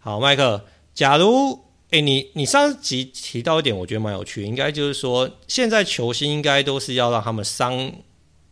[0.00, 1.56] 好，麦克，假如
[1.90, 7.92] 诶、欸、你你上集提到一点，我觉得蛮有趣，应该就是说，现在球星应该都是要让他们伤，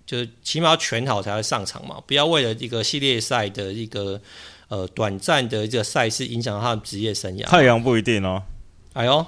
[0.05, 4.21] 就是起码要全好才会上场嘛，不要为了一个系列赛的一个
[4.69, 7.45] 呃短暂的一个赛事影响到他的职业生涯。
[7.47, 8.43] 太阳不一定哦，
[8.93, 9.27] 哎呦。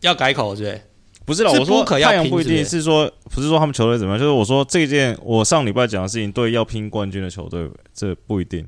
[0.00, 0.80] 要改口对
[1.26, 8.66] 不是啦，我说太阳不一定是说，不是说他们球队怎么样，就是我说这件我上礼拜讲的事情，对要拼冠军的球队，这不一定。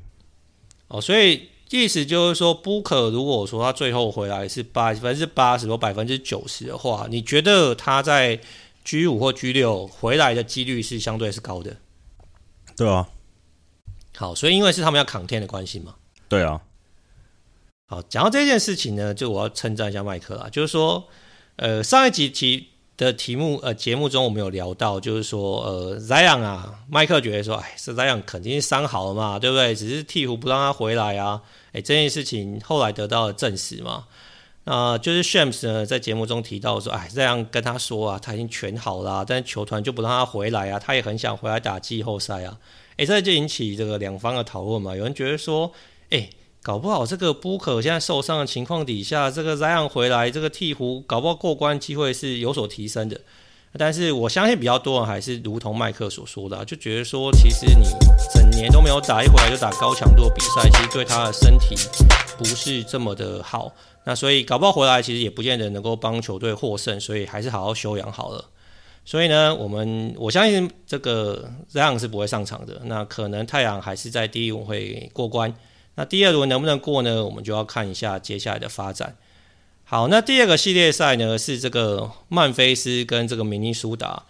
[0.89, 8.39] 哦，所以意思就是说，Booker 如果说他最后回来是百分之八十或百分之九十的话，你觉得他在
[8.85, 11.77] G 五或 G 六回来的几率是相对是高的？
[12.75, 13.09] 对啊。
[14.15, 15.95] 好，所以因为是他们要扛天的关系嘛。
[16.29, 16.61] 对啊。
[17.87, 20.49] 好，讲到这件事情呢，就我要称赞一下麦克啦。
[20.49, 21.07] 就是说，
[21.57, 29.75] 呃，上一集题的题目，呃，节目中我们有聊到，就是说，呃，Zion 啊，麦克觉得说，哎，是 Zion 肯定是伤好了嘛，对不对？
[29.75, 31.39] 只是鹈鹕不让他回来啊，
[31.73, 34.05] 哎，这件事情后来得到了证实嘛。
[34.63, 42.57] 那、呃、就是 Shams 呢，在节目中提到说，哎，Zion 跟他说啊，他已经全好了，但球团就不让他回来啊，他也很想回来打季后赛啊。
[42.97, 44.95] 诶，这就引起这个两方的讨论嘛。
[44.95, 45.71] 有人觉得说，
[46.09, 46.27] 诶，
[46.67, 53.17] 搞不好这个 book 现在受伤的情况底下，这个 Zion 回来，这个鹈鹕搞不好过关机会是有所提升的。
[53.77, 57.85] 但是我相信比较多人还是如同麦克所说的，就觉得说，其实你
[58.33, 61.73] 整年都没有打，一回来就打高强度比赛，其实对他的身体
[62.37, 63.71] 不是这么的好。
[64.03, 68.43] 那所以搞不好回来，其实也不见得能够帮球队获胜，所以还是好好休养好了。
[69.05, 72.81] 所以呢，我们我相信这个 Zion 是不会上场的。
[72.83, 75.55] 那可能太阳还是在第一轮会过关。
[75.97, 77.25] 那第二轮能不能过呢？
[77.25, 79.17] 我们就要看一下接下来的发展。
[79.83, 84.23] 好，那第二个系列赛呢，是这个曼菲斯跟这个明尼苏达。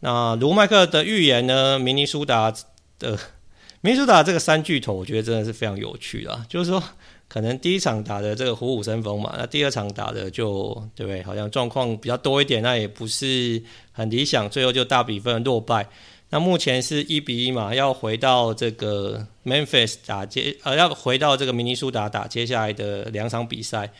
[0.00, 2.50] 那卢麦克的预言呢，明尼苏达
[2.98, 3.18] 的
[3.82, 6.46] 明尼苏达这个三巨头，我觉得真的是非常有趣啊。
[6.48, 6.82] 就是说，
[7.28, 11.22] 可能第一场打的这个虎虎生风嘛，那第二场打的就对不对？
[11.22, 15.86] 好像状况比较多一点，那也不是很理想，最后就大比分落败。
[16.30, 23.90] 那目前是一比一嘛，要回到这个 Memphis 打接，呃，要回到这个明尼苏达打接下来的两场比赛。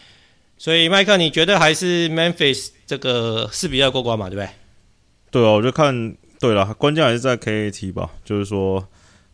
[0.56, 4.28] 所以，麦克，你觉得还是 Memphis 这个四比二过关嘛？
[4.28, 4.48] 对不对？
[5.30, 8.10] 对啊，我就看对了，关键还是在 KAT 吧。
[8.24, 8.86] 就是说，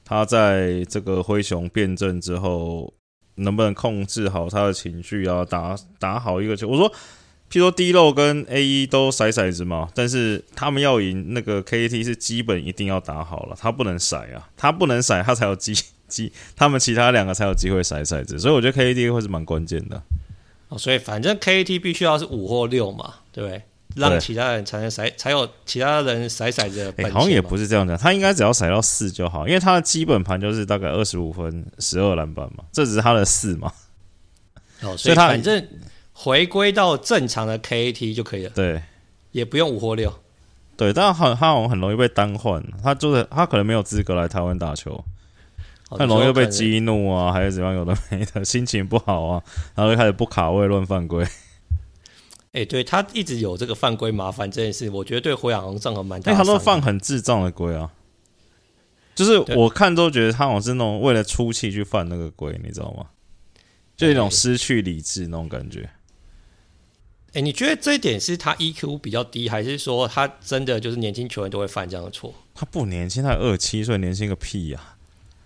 [0.04, 2.94] 他在这个灰熊变阵之后，
[3.34, 5.44] 能不能控制好他的情绪啊？
[5.44, 6.68] 打打好一个球。
[6.68, 6.92] 我说，
[7.50, 15.74] 譬如说 D-Lo 跟 A 一都甩骰子嘛，但是他们要赢，那个 KAT 是基本一定要打好了，他不能甩啊，他不能甩，他才有机
[16.08, 18.38] 机，他们其他两个才有机会甩骰子。
[18.38, 20.02] 所以我觉得 KAT 会是蛮关键的。
[20.68, 23.62] 哦，所以反正 KAT 必须要是五或六嘛，对不对？
[23.94, 27.12] 让其他人才能骰，才有其他人骰骰子的本、欸。
[27.12, 33.72] 好像也不是这样讲，他应该只要骰到四就好，因为他的基本盘就是大概二十五分、十二篮板嘛，这只是他的四嘛。
[34.82, 35.66] 哦，所以他反正
[36.18, 38.50] 回归到正常的 KAT 就可以了。
[38.54, 38.82] 对，
[39.32, 40.12] 也不用五或六。
[40.74, 45.04] 对，但很他好像很容易被单换，他就是他可能没有资格来台湾打球。
[45.90, 47.74] 很容易被激怒啊，还是怎样？
[47.74, 49.42] 有的没的，心情不好啊，
[49.74, 51.22] 然后就开始不卡位乱犯规。
[52.52, 56.34] 哎、欸，对他一直有这个犯规麻烦这件事，我觉得对灰狼造成蛮大。
[56.34, 57.92] 他都犯很智障的规啊，
[59.14, 63.06] 就是我看都觉得他好像是那种为了出气去犯那个规，你知道吗？
[63.96, 65.88] 就一种失去理智那种感觉。
[67.28, 72.32] 哎、欸，你觉得这一点是他 EQ 比较低，还是说他真的就是年轻球员都会犯这样的错？
[72.54, 74.96] 他不年轻，他二十七岁，年轻个屁呀、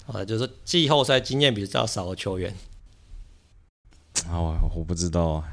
[0.06, 0.20] 啊！
[0.20, 2.54] 啊，就是季后赛经验比较少的球员。
[4.28, 4.38] 啊，
[4.76, 5.44] 我不知道啊，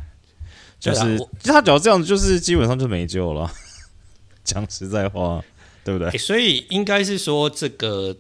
[0.80, 3.52] 就是就他只要这样子，就是基本上就没救了。
[4.44, 5.44] 讲实在话，
[5.84, 6.12] 对不对？
[6.12, 8.16] 欸、所以应该是说，这个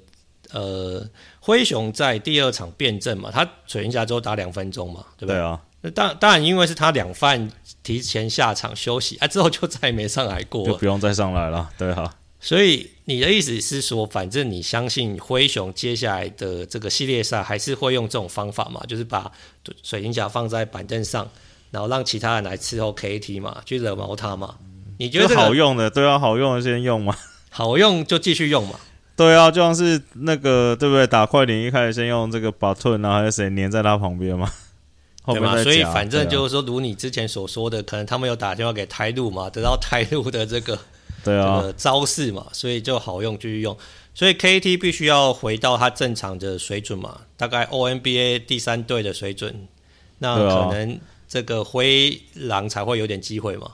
[0.51, 1.07] 呃，
[1.39, 5.35] 灰熊在第二场辩证嘛，他水银下之后打两分钟嘛，对不对？
[5.35, 5.61] 对啊。
[5.87, 7.51] 那当当然，因为是他两犯
[7.83, 12.13] 提前下场休息，啊，之后就再也没上来过，就不用再上来了，对哈。
[12.39, 18.79] 所以你的意思是说，反正你相信灰熊接下来的这个系列赛还是会用这种方法嘛？
[18.87, 19.31] 就是把
[19.81, 21.27] 水晶侠放在板凳上，
[21.71, 24.55] 然后让其他人来伺候 KT 嘛，去惹毛他嘛？
[24.99, 27.15] 你觉得、这个、好用的，对啊，好用的先用嘛，
[27.49, 28.79] 好用就继续用嘛。
[29.15, 31.07] 对啊，就像是那个对不对？
[31.07, 34.51] 打快点一开始先用这个 Batum 啊，还是谁粘在他旁边嘛？
[35.27, 35.61] 对嘛？
[35.61, 40.77] 所以反正就是说，如你之前所说的，可能他们有打电话给台路嘛，得到台路的这个。
[41.23, 43.75] 对啊，这个招式嘛，所以就好用继续用，
[44.13, 49.67] 所以 KT 必须要回到他正常的水准嘛，大概 ONBA 第三队的水准，
[50.19, 53.71] 那可能这个灰狼才会有点机会嘛。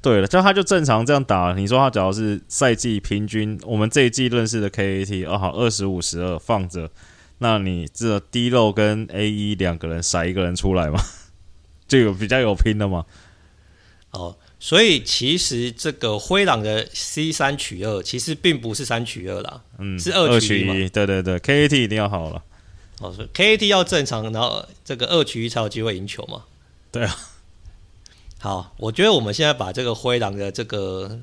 [0.00, 6.88] 对了，就他就正常这样打，你说他只要是赛季平均，我们这一季认识的 KAT 哦好，二十五十二放着，
[7.38, 11.02] 那你这 D-Lo 跟 A 一两个人甩一个人出来嘛，
[11.88, 13.04] 就有比较有拼的嘛。
[14.10, 14.36] 哦。
[14.60, 20.72] 所以其实这个灰狼的 C 三取二，其实并不是三取二啦，嗯，是二取一嘛。
[20.90, 22.42] 对对对，KAT 一定要好了。
[23.00, 26.44] 哦，所以 KAT 要正常，然后这个二取一才有机会赢球嘛。
[26.90, 27.14] 对啊。
[28.38, 31.20] 好，我觉得我们现在把这个灰狼的这个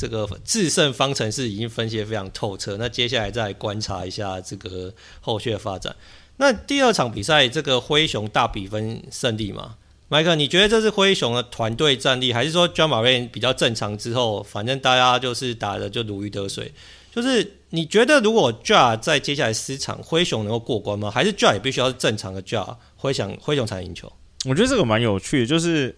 [0.00, 5.94] 这个制胜方程式已经分析得非常透彻，那接下来再来观察一下这个后续的发展。
[6.38, 9.74] 那第二场比赛，这个灰熊大比分胜利嘛？
[10.08, 16.72] 麦克，你觉得这是灰熊的团队战力，还是说 Ja Morant 比较正常之后，反正大家就是打的就如鱼得水？
[17.14, 21.10] 就是你觉得如果 Ja 在接下来四场，灰熊能够过关吗？
[21.10, 24.10] 还是 Ja 也必须要正常的 Ja，灰熊灰熊才能赢球？
[24.46, 25.94] 我觉得这个蛮有趣的，就是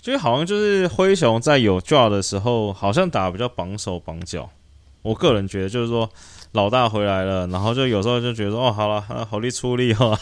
[0.00, 4.50] 就是好像就是灰熊在有 Ja 的时候，好像打比较绑手绑脚。
[5.02, 6.10] 我个人觉得就是说
[6.52, 10.18] 老大回来了，然后就有时候就觉得说哦，好了，好力出力哈。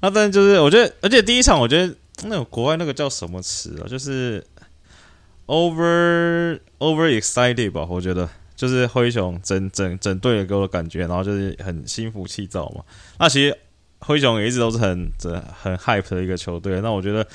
[0.00, 1.94] 那但就是，我觉得，而且第一场我觉得
[2.24, 3.88] 那个国外那个叫什么词啊？
[3.88, 4.44] 就是
[5.46, 7.86] over over excited 吧？
[7.88, 12.82] 我觉得，就是灰熊整整整队的给我的感觉，然后就是很心浮气躁嘛。
[13.18, 13.56] 那其实
[14.00, 16.82] 灰熊也一直都是很这很 hype 的一个球队。
[16.82, 17.26] 那我觉得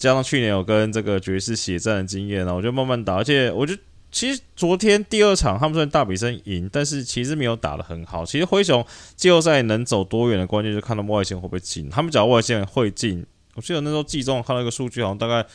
[0.00, 3.80] 加上去年有跟这个爵士血战的经验，然后，我就慢慢打，而且我觉得。
[4.12, 8.26] 其实昨天第二场他们虽然大比分赢，但是其实没有打得很好。
[8.26, 8.84] 其实灰熊
[9.14, 11.88] 季后赛能走多远的关键，就是看他们外线会不会进。
[11.88, 13.24] 他们只要外线会进，
[13.54, 15.46] 我记得那时候季中看到一个数据，好像大概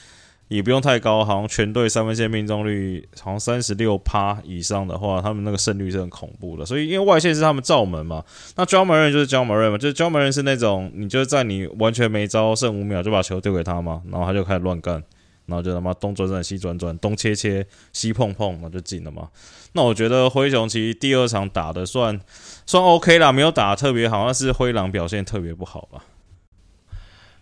[0.48, 6.66] 也不用太高，好像全队三分线命中率好像三十六趴以上的话，他们那个胜率是很恐怖的。
[6.66, 8.24] 所以因为外线是他们罩门嘛，
[8.56, 15.04] 那 Ja Morant 就是 Ja Morant 嘛，就是 Ja Morant 是那种你就是在你完全没招，剩五秒就把球丢给他嘛，然后他就开始乱干。
[15.48, 19.30] 然后就他妈东转转西转转，东切切西碰碰，那就进了嘛。
[19.74, 22.20] 那我觉得灰熊其实第二场打的算
[22.66, 26.04] 算 OK 啦，没有打得特别好，但是灰狼表现特别不好吧。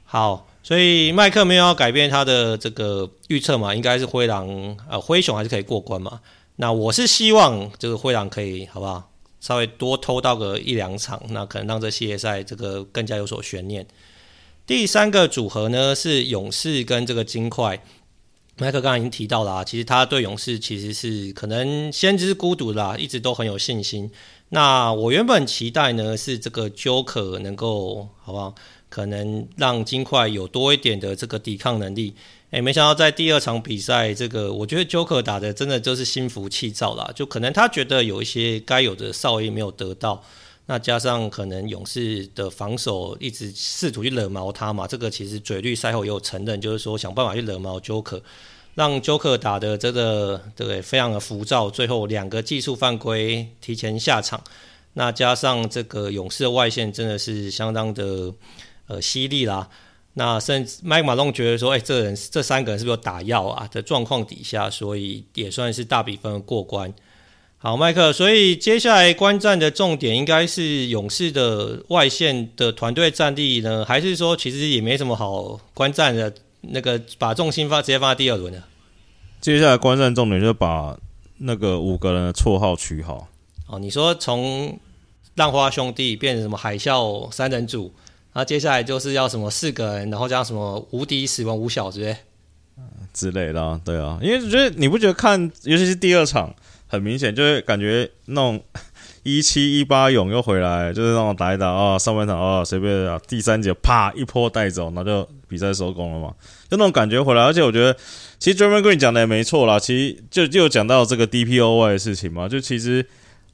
[0.04, 4.48] 好，所以麦克没有要改变他的这个预测嘛，应该是灰狼
[4.90, 6.22] 呃灰熊还是可以过关嘛。
[6.56, 9.12] 那我是希望这个灰狼可以好不好，
[9.42, 13.86] 稍微多偷到个一两场，那可能让这系列赛这个更加有所悬念。
[14.66, 17.84] 第三个组合呢是勇士跟这个金块，
[18.58, 24.10] 麦克刚刚已经提到了啊，其实他对勇士其实是可能先知孤独啦，一直都很有信心。
[24.50, 28.54] 那我原本期待呢是这个 Joker 能够好不好，
[28.94, 32.14] 可能让金块有多一点的这个抵抗能力。
[32.52, 40.24] 诶，没想到在第二场比赛，这个我觉得 Joker 打的真的就是心浮气躁啦，就可能他觉得有一些该有的哨音没有得到。
[40.68, 48.22] 那加上可能勇士的防守一直试图去惹毛他嘛，这个其实嘴绿赛后也有承认，就是说想办法去惹毛 Joker，
[48.76, 54.40] 让 Joker 打的这个对非常的浮躁，最后两个技术犯规提前下场。
[54.94, 58.32] 那加上这个勇士的外线真的是相当的
[58.94, 59.68] 呃犀利啦。
[60.14, 66.94] 那甚至麦克马龙觉得说，哎，这人这三个人是不是有打药啊的状况底下，所以也算是大比分过关。
[67.58, 76.34] 好，麦克，所以接下来观战的重点应该是勇士的外线的团队战力呢，还是说其实也没什么好观战的？
[76.66, 78.64] 那个把重心放直接放在第二轮呢？
[79.42, 80.98] 接下来观战重点就是把
[81.40, 83.28] 那个五个人的绰号取好。
[83.68, 84.80] 哦，你说从
[85.36, 87.94] 浪花兄弟变成什么海啸三人组，
[88.34, 92.16] 然后接下来就是要什么四个人，然后加上什么无敌死亡五小之类
[93.14, 96.54] 之类的，对啊，因为我觉得你不觉得看，尤其是第二场。
[96.86, 98.64] 很明显，就会感觉那种
[99.24, 106.36] 一七一八勇又回来，就是那种打一打啊、上半场啊随便啊，第三节啪一波带走，那就比赛收工了嘛，
[106.70, 107.42] 就那种感觉回来。
[107.42, 107.98] 而且我觉得，
[108.38, 112.48] 其实 Draymond Green 讲的也没错啦，其实就就有讲到这个 DPOY 的事情嘛。
[112.48, 113.04] 就其实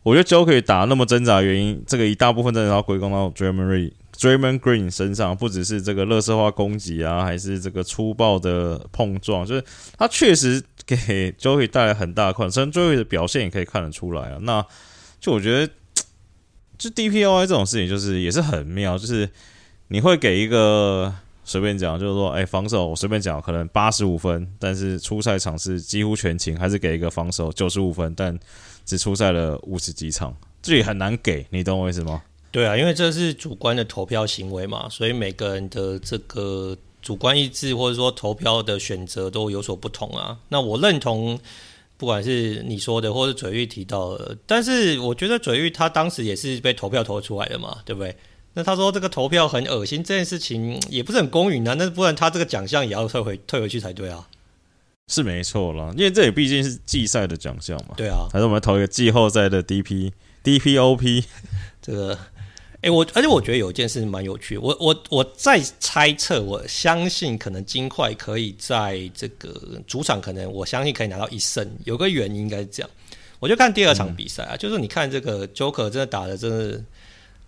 [0.03, 3.69] 我觉得 Joe 可以打那么挣扎原因，这个一大部分真的要归功到 Draymond
[4.20, 9.63] Draymond Green 身上，不只是这个乐色化攻击啊，还是这个粗暴的碰撞，就是
[9.97, 10.61] 他确实。
[10.89, 14.39] 给 Joey 带来很大的困扰，虽然 Joey 的表现也可以看得出来啊。
[14.41, 14.65] 那
[15.20, 15.72] 就我觉得，
[16.80, 19.30] 就 DPOY 这种事情，就是也是很妙，就是
[19.89, 21.13] 你会给一个
[21.43, 28.36] 随便讲，就是说，哎，防守我随便讲，可能八十五分，但是出赛场是几乎全勤，还是给一个防守九十五分，但
[28.84, 32.24] 只出赛了五十几场，这也很难给，你懂我意思吗？
[32.52, 36.78] 对啊，因为这是主观的投票行为嘛，所以每个人的这个。
[37.02, 40.38] 主观意志或者说投票的选择都有所不同啊。
[40.50, 41.39] 那我认同，
[41.95, 48.14] 不管是你说的，或是嘴玉提到的，但是我觉得嘴玉他当时也是被投票投出来的嘛，对不对？
[48.54, 51.74] 那他说这个投票很恶心，这件事情也不是很公允啊。
[51.76, 54.28] 那不然他这个奖项也要退回退回去才对啊。
[55.08, 57.93] 是没错啦，因为这也毕竟是季赛的奖项嘛。
[57.95, 60.12] 对啊，还是我们投一个季后赛的 DP
[60.43, 61.24] DPOP
[61.82, 62.20] 这个。
[62.82, 69.53] 诶、欸，我而且我觉得有一件事蛮有趣的，我我我在猜测，我相信可能金块可以在这个
[69.86, 71.69] 主场，可能我相信可以拿到一胜。
[71.84, 72.89] 有个原因应该是这样，
[73.39, 76.84] 我就看第二场比赛啊，嗯、就是你看这个 Joker 真的打的真的，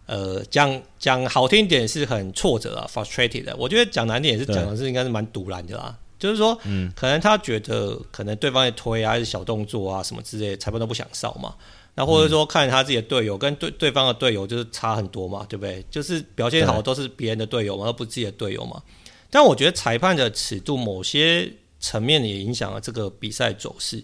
[0.08, 3.56] 呃，讲讲好听一点是很挫折啊，frustrated 的。
[3.56, 11.56] 我觉得讲难听也是讲的是应该是蛮赌烂的啦，就是说，嗯，可能他觉得可能对方在推啊，还是小动作啊什么之类的，裁判都不想哨嘛。
[11.94, 15.84] 那或者说看他自己的队友跟对对方的队友就是差很多嘛，对不对？
[15.92, 18.82] 就是表现好都是别人的队友嘛，而不是自己的队友嘛。
[19.30, 24.02] 但我觉得裁判的尺度某些层面也影响了这个比赛走势，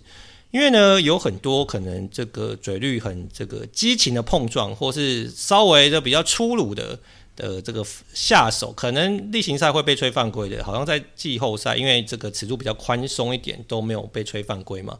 [0.52, 7.00] 因为呢有很多可能这个嘴绿很这个激情的碰撞，或是稍微的比较粗鲁的
[7.36, 14.98] 的这个下手，可能例行赛会被吹犯规的，好像在季后赛因为这个尺度比较宽松一点都没有被吹犯规嘛。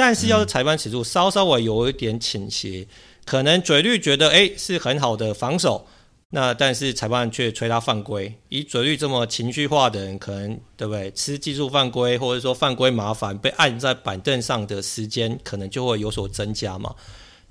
[0.00, 2.86] 但是，要是裁判尺度稍稍微有一点倾斜，
[3.26, 5.86] 可能嘴绿觉得诶是很好的防守，
[6.30, 11.10] 那但是裁判却吹他犯规，以嘴绿这么情绪化的人，可能对不对？
[11.10, 16.94] 吃技术犯规，或者说犯规麻烦，被按在板凳上的时间可能就会有所增加嘛。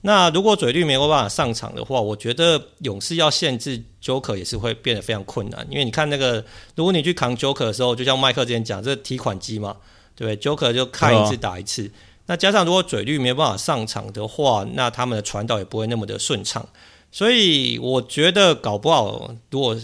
[0.02, 6.44] 那如果嘴绿没有办法上场的话，我觉得勇士要限制 Joker 也是会变得非常困难，因为你看那个，
[6.74, 9.78] 如果你去扛 Joker 的时候，就像麦克之前讲，这提款机嘛，
[10.16, 11.92] 对不对？Joker 就看一次打一次，哦、
[12.30, 16.64] 那加上如果嘴绿没有办法上场的话，那他们的传导也不会那么的顺畅。
[17.12, 19.76] 所以我觉得搞不好，如果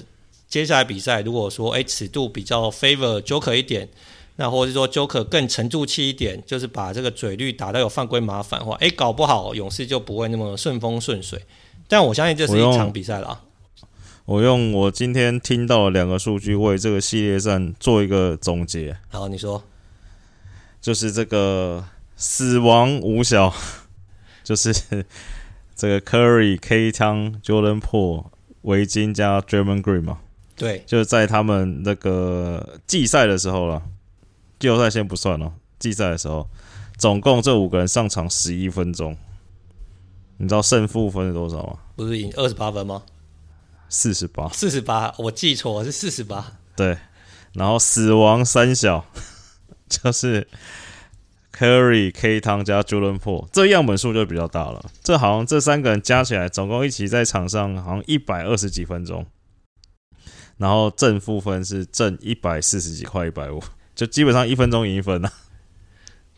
[0.48, 3.90] 接下来比赛，如果说哎尺度比较 favor Joker 一点，
[4.36, 11.42] 那或者说 Joker 更沉住气一点，就是把这个嘴绿打到有犯规麻烦的话，哎搞不好勇士就不会那么顺风顺水。
[11.88, 13.42] 但我相信这是一场比赛了。
[14.26, 18.96] 我用我今天听到的两个数据为这个系列战做一个总结。
[19.10, 19.64] 好，你说，
[20.80, 21.84] 就是这个
[22.16, 23.54] 死亡五小，
[24.44, 25.06] 就是。
[25.78, 28.28] 这个 Curry、K 汤、Jordan Poole、
[28.62, 30.20] 维金加 Draymond Green 嘛，
[30.56, 33.84] 对，就是在他们那个季赛的时候了，
[34.58, 36.48] 季后赛先不算了，季赛的时候，
[36.98, 39.18] 总共这五个人上场十一分钟，
[40.38, 41.80] 你知道胜负分是多少吗？
[41.98, 43.04] 不是赢二十八分吗？
[43.90, 46.54] 四十八，四十八，我记错，是四十八。
[46.78, 46.98] 对，
[47.52, 49.06] 然后死亡三小，
[49.90, 50.48] 就是。
[51.58, 54.84] Curry、K 汤加 Jordan Poole，这样本数就比较大了。
[55.02, 59.26] 这好像这三个人加起来，总共一起在场上好像一百二十几分钟，
[60.58, 63.64] 然后正负分是正一百四十几块一百五，
[63.96, 65.32] 就基本上一分钟赢一分了。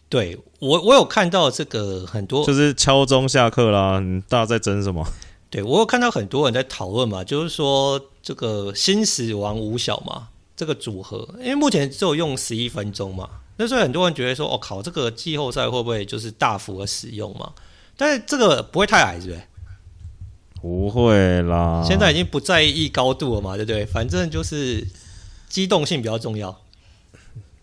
[0.08, 5.04] 对我，我有看到这个很多，就是敲钟下课啦，你大家在争什么？
[5.50, 13.28] 对我有看到很多人在讨论嘛，就是说这个新死亡五小嘛，这个组合，因为目前只有用十一分钟嘛。
[13.60, 17.52] 那所以很多人觉得说，哦靠，这个季后赛会不会就是大幅的使用嘛？
[17.98, 19.42] 但是这个不会太矮，是不是？
[20.62, 21.84] 不会啦。
[21.84, 23.84] 现在已经不在意高度了嘛，对不对？
[23.86, 24.88] 反正就是
[25.50, 26.56] 机动性比较重要。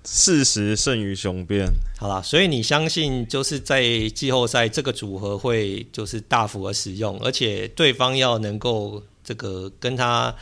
[0.05, 1.69] 事实胜于雄辩。
[1.97, 10.35] 好啦，所以你相信就是在季后赛这个组合会就是大幅的使用，而且对方要能够这个跟他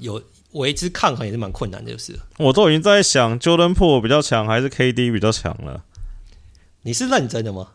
[0.00, 0.22] 有。
[0.52, 2.18] 为之抗衡也是蛮困难的，就是。
[2.38, 5.84] 我都已经在想，Jordan Poole 比较强还是 KD 比较强了。
[6.82, 7.68] 你是认真的吗？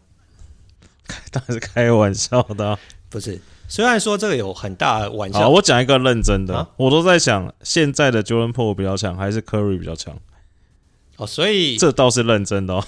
[1.31, 2.79] 当然是开玩笑的啊。
[3.09, 5.47] 不是，虽然说这个有很大的玩笑。
[5.49, 10.17] 我讲一个认真的，啊、我都在想，现在的 Jordan Poole 比较强还是 Curry 比较强？
[11.17, 12.83] 哦，所以这倒是认真的哦。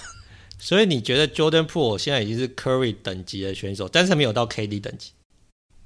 [0.58, 5.10] 所以你觉得 Jordan Poole 现在已经是 Curry 等级的选手，但是没有到 KD 等级？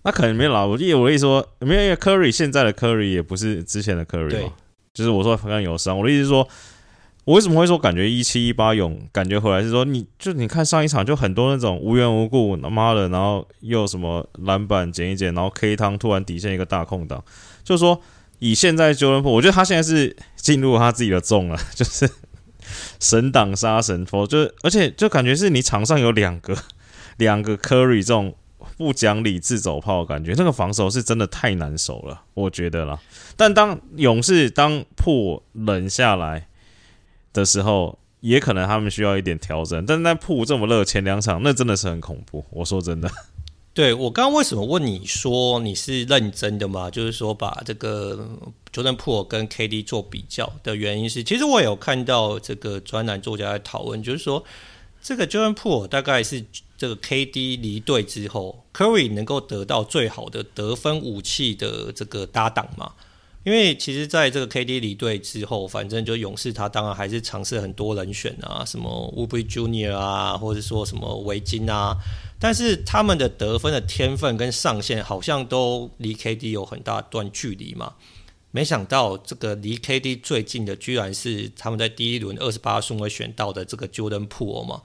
[0.02, 4.52] 那可能没有啦，我记得我的意思说，没有因为 Curry 现在的 Curry 也不是之前的 Curry 嘛，
[4.94, 6.48] 就是我说刚刚有伤，我的意思是说，
[7.26, 17.22] 我为什么会说感觉一七一八勇感觉回来是说，你就你看上一场就很多那种无缘无故他妈的，然后又什么篮板捡一捡，然后 K 汤突然底线一个大空档，
[17.62, 18.00] 就是说
[18.38, 22.08] 以现在 Jordan Poole，我觉得他现在是进入他自己的 zone 了， 就是
[22.98, 26.56] 神挡杀神，佛就而且就感觉是你场上有两个
[27.18, 28.34] 两个 Curry 这种。
[28.80, 32.98] 不讲理自走炮，感觉那个防守是真的太难守了，我觉得啦。
[33.36, 36.48] 但当勇士当破冷下来
[37.34, 39.84] 的时候，也可能他们需要一点调整。
[39.84, 42.42] 但是在破这么热，前两场那真的是很恐怖。
[42.48, 43.10] 我说真的，
[43.74, 46.90] 对，我刚刚为什么问你说你是认真的吗？
[46.90, 48.26] 就是说把这个
[48.72, 54.42] Jordan p o o l 跟 KD 做比较的原因是，其实我有看到这个专栏作家在讨论，就是说
[55.02, 56.42] 这个 Jordan p o o l 大概是。
[56.80, 62.92] 这个 KD 离队之后，Curry 能够得到最好的得分武器的这个搭档嘛？
[63.44, 71.94] 因为其实在这个 KD 离队之后，反正就勇士他当然还是尝试很多人选啊，什么 Oubre Junior 啊，或者说什么维金啊，
[72.38, 77.92] 但是他们的得分的天分跟上限好像都离 KD 有很大段距离嘛。
[78.52, 84.80] 没想到这个离 KD 最近的，居然是他们在第一轮二十八顺位选到的这个 Jordan Poole 嘛。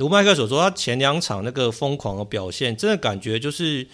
[0.00, 3.86] 如麦克所说，他前两场那个疯狂的表现，真的感觉就是，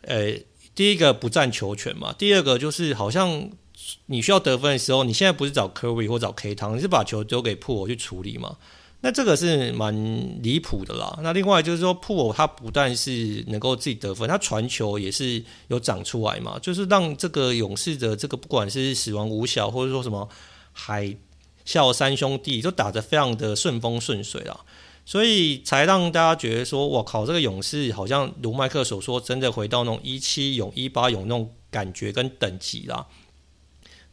[0.00, 0.32] 呃，
[0.74, 3.50] 第一个不占球权嘛，第二个就是好像
[4.06, 8.56] 你需要得分的时候，你现在不是找 Curry 或找 K 汤，你是把球丢给 Poole 去处理嘛？
[9.02, 9.94] 那这个是蛮
[10.42, 11.18] 离谱的啦。
[11.22, 20.26] 那另外就是说，Poole 他不但是能够自己得分，他传球也是有长出来嘛，就是让这个勇士的这个不管是死亡五小或者说什么
[20.72, 21.14] 海
[21.66, 24.58] 啸三兄弟，都打得非常的顺风顺水啦。
[25.06, 33.06] 所以才让大家觉得说，我靠，这个勇士好像如麦克所说，真的回到那种一七勇、一八勇那种感觉跟等级啦。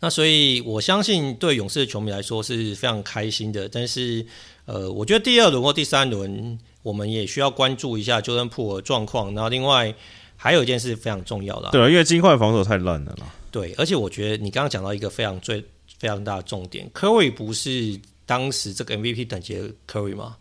[0.02, 3.70] 那所以我相信，对勇士的球迷来说是非常开心的。
[3.70, 4.26] 但是，
[4.66, 9.34] 呃，我觉得第二轮或第三轮，我们也需要关注一下 Jordan Poole 的状况。
[9.36, 9.94] 然后，另外
[10.36, 13.32] 还有一件事非常重要的，对啊，因为金块防守太烂了啦。
[13.52, 15.64] 对，而且我觉得你刚刚讲到一个非常最
[16.00, 20.38] 非常大的重点，Curry 不是当时这个 MVP 等级的 Curry 吗？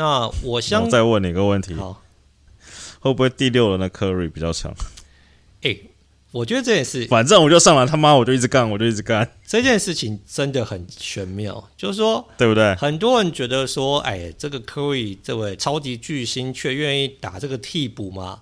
[0.00, 2.00] 那我想再问你一个问题，好，
[3.00, 4.72] 会不会第六轮的 Curry 比较强？
[5.60, 5.90] 哎、欸，
[6.30, 9.30] 我觉得这件事，反正我就上来他妈我就一直干，我就一直干。
[9.46, 12.74] 这件事情真的很玄妙，就是说，对不对？
[12.76, 18.40] 很多人觉得说，哎，这个 Curry 这位超级巨星却愿意打这个替补嘛？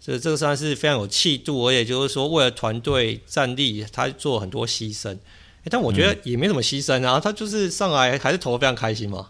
[0.00, 5.18] 这这个算是非常有气度，而且就是说，为了团队战力，他做很多牺牲。
[5.64, 9.28] 但我觉得也没什么牺牲啊，嗯、他就是上来还是投的非常开心嘛。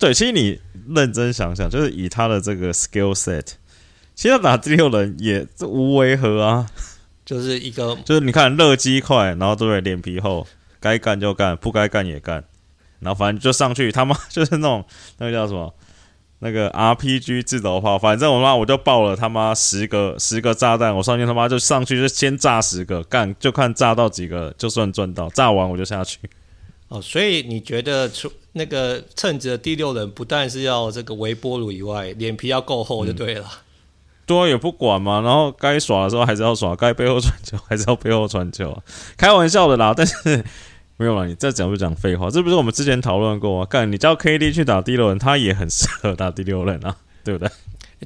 [0.00, 3.46] 对，其实你认真想想，就是以他的这个 skill set，
[4.14, 6.66] 其实打第六人也无违和啊，
[7.24, 9.80] 就是一个就是你看乐机快，然后对不对？
[9.82, 10.46] 脸皮厚，
[10.80, 12.42] 该干就干，不该干也干，
[13.00, 14.84] 然后反正就上去，他妈 就是那种
[15.18, 15.72] 那个叫什么？
[16.42, 26.18] 那个 RPG 自走炮，反正我妈我就爆了他妈十个十个炸弹，我上去他妈就上去就先炸十个，干就看炸到几个就算赚到，炸完我就下去。
[26.88, 33.44] 哦，所以你觉得出那个称职的第六人，不但是要这个微波炉以外，脸皮要够厚就对了。
[33.46, 33.58] 嗯、
[34.26, 38.82] 对，也不管嘛，然后该耍的时候还是要耍，该背后传球还是要背后传球啊，
[39.16, 40.44] 开玩笑的啦，但是。
[40.96, 43.64] 没有啦，你再讲就讲废话，这不是我们之前讨论过吗？
[43.64, 46.94] 干，你叫 KD 去打第六人，他也很适合打第六人啊，
[47.24, 47.50] 对不对？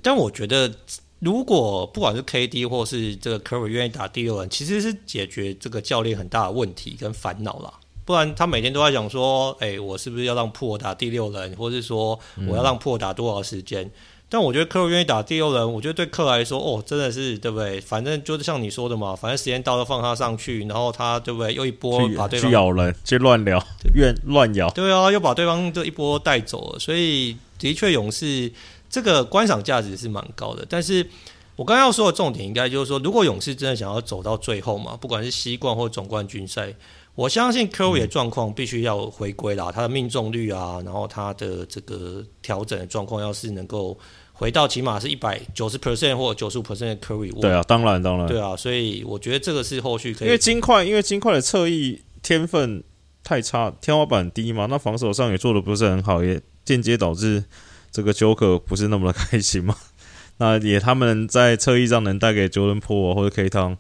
[0.01, 0.73] 但我觉得，
[1.19, 7.75] 如果不管是 KD 或是这个 Curry 愿意打第六人，其实是解决这个教练很大的问题跟烦恼啦。
[8.05, 13.85] 不然他每天都在讲说，哎，我是不是要让破打第六人，或是说我要让破打多少时间？
[13.85, 13.91] 嗯
[14.27, 17.81] 但我觉得克愿意打第六人，我觉得对克来说，哦，真的是对不对？
[17.81, 21.55] 反正就是像你说的嘛，反正时间到了放他上去，然后他对不对？
[21.55, 24.69] 又一波把对方去咬人，去乱聊，乱乱咬。
[24.71, 26.79] 对啊，又把对方这一波带走了。
[26.81, 28.51] 所以的确，勇士
[28.91, 30.67] 这个观赏价值是蛮高的。
[30.69, 31.07] 但是
[31.55, 36.75] 我刚刚要说的重点，应该就是说，如果勇士真的想要走到最后嘛，不管是西冠或总冠军赛。
[37.15, 43.97] 我相信 Curry 的状况必须要回归啦，他的命中率啊，然后他的这个调整的状况，要是能够
[44.33, 52.83] 回到起码是一百九十 percent 或九十五 percent 的 Curry，对啊，当然当然，对啊，所以我觉得这个是后续可以，因为金块，因为金块的侧翼天分
[53.23, 57.45] 太差，天花板低嘛，那防守上也做的不是很好，也间接导致
[57.93, 59.77] 这个 Joker 不是那么的开心嘛。
[60.39, 63.79] 那也他们在侧翼上能带给 Jordan Poole 或者 K 汤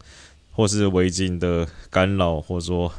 [0.52, 2.92] 或是围巾的干扰，或者说。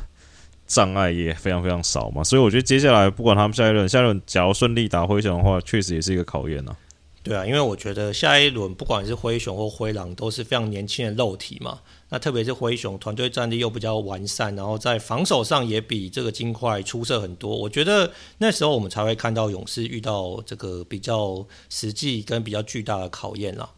[0.67, 6.75] 障碍也非常非常少嘛，所以我觉得接下来不管他们下一轮，下一轮假如顺利打灰熊的话，确实也是一个考验呢。
[7.21, 17.55] 对啊，因为我觉得下一轮不管是灰熊或灰狼都是非常年轻的肉体嘛，那特别是灰熊团队战力又比较完善，然后在防守上也比这个金块出色很多。
[17.55, 23.69] 我觉得那时候我们才会看到勇士遇到这个比较实际跟比较巨大的考验了。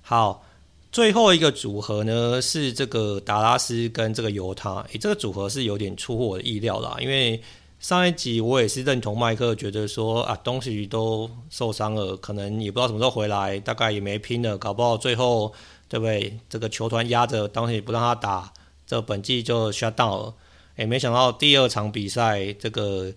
[0.00, 0.45] 好。
[0.92, 6.96] 最后一个组合呢，是这个达拉斯跟这个犹他，诶，这个组合是有点出乎我的意料啦。
[7.00, 7.38] 因为
[7.78, 15.52] 上一集我也是认同麦克，觉得说啊，东西都受伤了，可能也不知道什么时候回来，大概也没拼了，搞不好最后
[15.88, 16.38] 对不对？
[16.48, 18.50] 这个球团压着，当时也不让他打，
[18.86, 20.34] 这本季就 shut down 了。
[20.76, 23.12] 诶，没想到第二场比赛，这个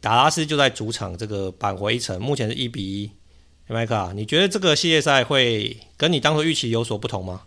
[0.00, 3.10] 达拉斯就在主场这个扳回一城，目前是一比一。
[3.72, 7.42] 麦克，你觉得这个系列赛会跟你当初预期有所不同吗？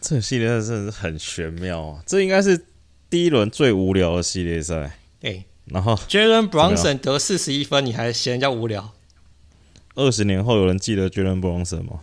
[0.00, 2.02] 这个系列赛真的是很玄妙啊！
[2.06, 2.66] 这应该是
[3.10, 4.98] 第一轮最无聊的系列赛。
[5.22, 8.92] 哎、欸，然后 Jalen Brunson 得四十一分，你还嫌人家无聊？
[9.94, 12.00] 二十年后有人记得 Jalen Brunson 吗？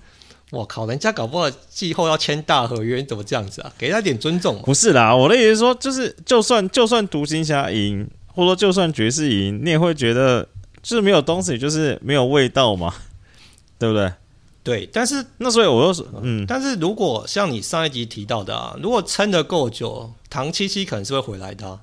[0.52, 3.74] 我靠，人家搞不好季后要签大合约，你怎么这样子啊？
[3.78, 4.62] 给他点尊重。
[4.64, 10.48] 不是啦，我的意思是说，就是就算就算独行侠赢，或者说就算爵士赢，你也会觉得。
[10.88, 12.94] 就是没有东西，就是没有味道嘛，
[13.78, 14.10] 对不对？
[14.64, 21.82] 对，但是那所以我又说，嗯，但是如果像你上一集提到的啊，如果撑得够久，唐七七可能是会回来的啊。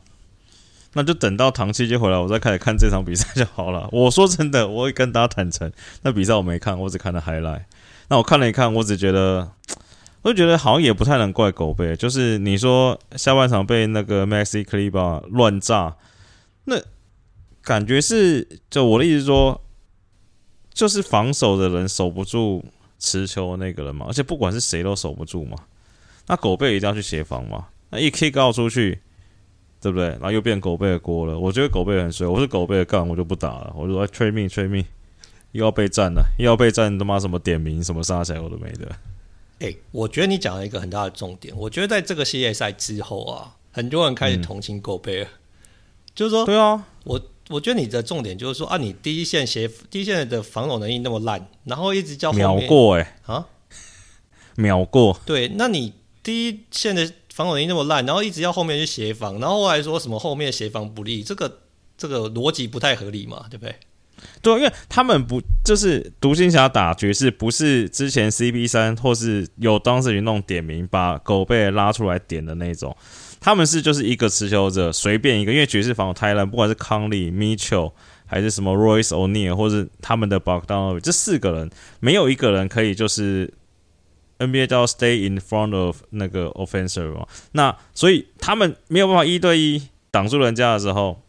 [0.94, 3.86] 那就等到唐七七回来，我再开始看这场比赛就好了。
[3.92, 7.64] 我说真的，我会跟大家坦诚， 那比赛我没看，我只看了 highlight。
[8.08, 9.50] 那我看了一看，我只觉得，
[10.22, 15.96] 我就觉得好像也不太能怪狗贝，就是你说下半场被那个 Maxi Kleber 乱炸，
[16.64, 16.80] 那。
[17.64, 19.58] 感觉是，就我的意思说，
[20.74, 22.62] 就是防守的人守不住
[22.98, 25.56] 持球那个人嘛，而且不管是谁都守不住嘛。
[26.26, 29.00] 那狗贝一定要去协防嘛，那一 kick out 出去，
[29.80, 30.08] 对不对？
[30.08, 31.38] 然后又变狗贝的锅了。
[31.38, 33.72] 我觉得狗贝很衰，我是狗贝的杠，我就不打了。
[33.74, 34.84] 我就说催命催命，
[35.52, 38.86] 又要被战了，又要被战，他妈什么点名什么杀起来我都没得。
[39.60, 41.56] 哎、欸，我觉得你讲了一个很大的重点。
[41.56, 45.38] 我觉得在这个系列赛之后啊，很多人开始同情狗贝了，嗯、
[46.14, 47.18] 就是说，对啊，我。
[47.50, 53.46] 我觉得你的重点就是说啊，你第一线协第一线的防守能力那么烂，然后一直叫秒过哎、欸、啊，
[54.56, 55.20] 秒过。
[55.26, 55.92] 对，那你
[56.22, 61.60] 第一线的防守能力那么烂，然后一直要后面去协防，然后后来说什么后面协防不利，这个
[61.98, 63.74] 这个逻辑不太合理嘛，对不对？
[64.40, 72.96] 对，因为他们不就是独行侠打爵士，不是之前 CP 三或是有当时有那种点名把狗贝拉出来点的那种，
[73.44, 77.92] 他们是就是一个持球者随便一个，因为爵士防守太烂，不管是康利、Mitchell
[78.24, 81.70] 还是什么 Royce O'Neal 或是他们的 Bogdanovic 这四个人
[82.00, 83.52] 没有一个人可以就是
[84.38, 91.20] NBA 叫 Stay in front of 那个 offensive 嘛，那所以他们没有办法一对一挡住人家的时候。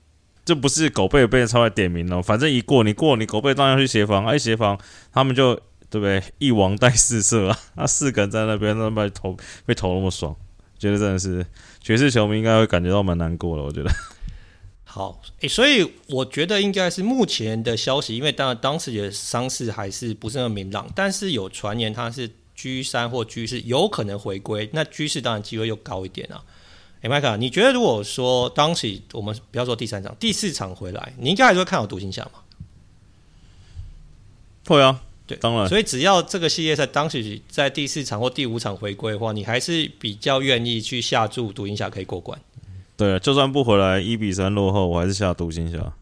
[0.46, 4.78] 这不是狗背被人超来点名了，反正一过你过你狗贝当然去协防，哎协防
[5.12, 5.56] 他们就
[5.90, 6.22] 对不对？
[6.38, 9.36] 一王带四射啊，那四个人在那边那边投
[9.66, 10.36] 被投那么爽，
[10.78, 11.44] 觉得真的是
[11.86, 13.92] 爵士球迷应该会感觉到蛮难过了，我觉得。
[14.84, 26.44] 好，诶，所以我觉得应该是目前的消息，因为当然当时的伤势还是不是那么明朗，但是有传言他是 G 三或 G 四有可能回归，那 G 四当然机会又高一点啊。
[27.04, 32.32] 麦克，你觉得如果说当时我们不要说第三场、第四场回来，你应该还是会看好独行侠吗？
[34.66, 35.68] 会啊，对，当然。
[35.68, 42.40] 所以只要这个系列赛当时在第四场或第五场回归的话，你还是比较愿意去下注独行侠可以过关。
[42.98, 45.94] 对，就算不回来一比三落后，我还是下独行侠。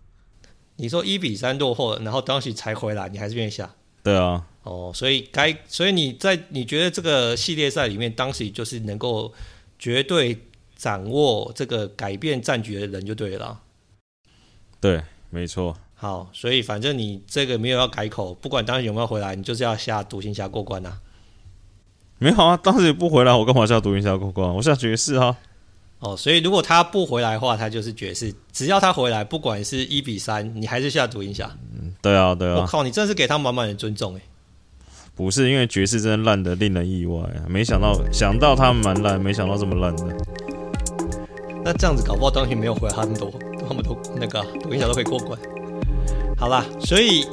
[0.75, 3.73] 你说一比三落后，然后当时才回来，你还是愿意下？
[4.03, 4.45] 对啊。
[4.63, 9.33] 哦，所以该，所以你在你觉得这个系列赛里面，当时就是能够
[9.77, 10.37] 绝对。
[10.75, 13.57] 掌握这个改变战局的人就对了。
[14.81, 15.77] 对，没错。
[16.03, 20.99] 好，所以反正你这个没有要改口，不管当时有没有回来，你就是要下独行侠过关呐、啊。
[22.19, 24.53] 没好啊，当时也不回来，我干嘛下独行侠过关？
[24.53, 25.37] 我下爵士啊。
[25.99, 28.35] 哦，所以如果他不回来的话，他就是爵士。
[28.51, 31.49] 只要他回来，不管是一比三，你还是下独行侠。
[31.73, 32.55] 嗯，对啊，对啊。
[32.57, 34.21] 我靠，你真的是给他满满的尊重哎。
[35.15, 37.47] 不是，因为爵士真的烂的令人意外啊！
[37.47, 40.17] 没想到，想到他们蛮烂，没想到这么烂的。
[41.63, 43.31] 那这样子搞不好当时没有回来他们都，
[43.65, 45.39] 他们都那个独行侠都可以过关。
[46.37, 47.25] 好啦，所以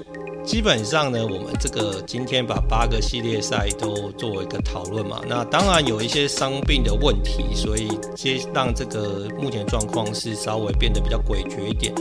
[0.45, 5.21] 基本上呢，我们这个今天把八个系列赛都做一个讨论嘛。
[5.29, 11.93] 那当然有一些伤病的问题，所以接让这个目前状况是稍微变得比较诡谲一点。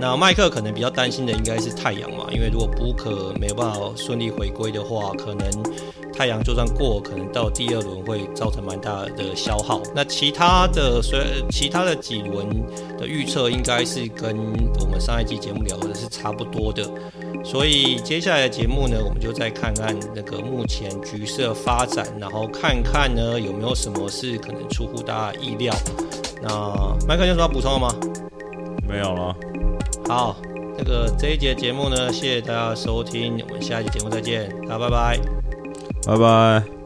[0.00, 5.48] 那麦克可能比较担心的应该是太阳嘛，因为如果布克没有办法顺利回归的话，可能。
[6.10, 9.80] 太阳就算过，可能到第二轮会造成蛮大的消耗。
[9.94, 12.48] 那其他的，所以其他的几轮
[12.98, 14.36] 的预测应该是跟
[14.80, 16.90] 我们上一季节目聊的是差不多的。
[17.44, 25.72] 所以接下来的节目呢，我们就再看看那个目前局势的发展，然后看看呢有没有什么是可能出乎大家意料。
[26.42, 27.94] 那麦克有什么要补充的吗？
[28.88, 29.36] 没有了。
[30.08, 30.34] 好，
[30.78, 35.18] 那个这一节节目呢，谢谢大家收听，我们下一节节目再见，大家拜拜。
[36.06, 36.77] 拜拜。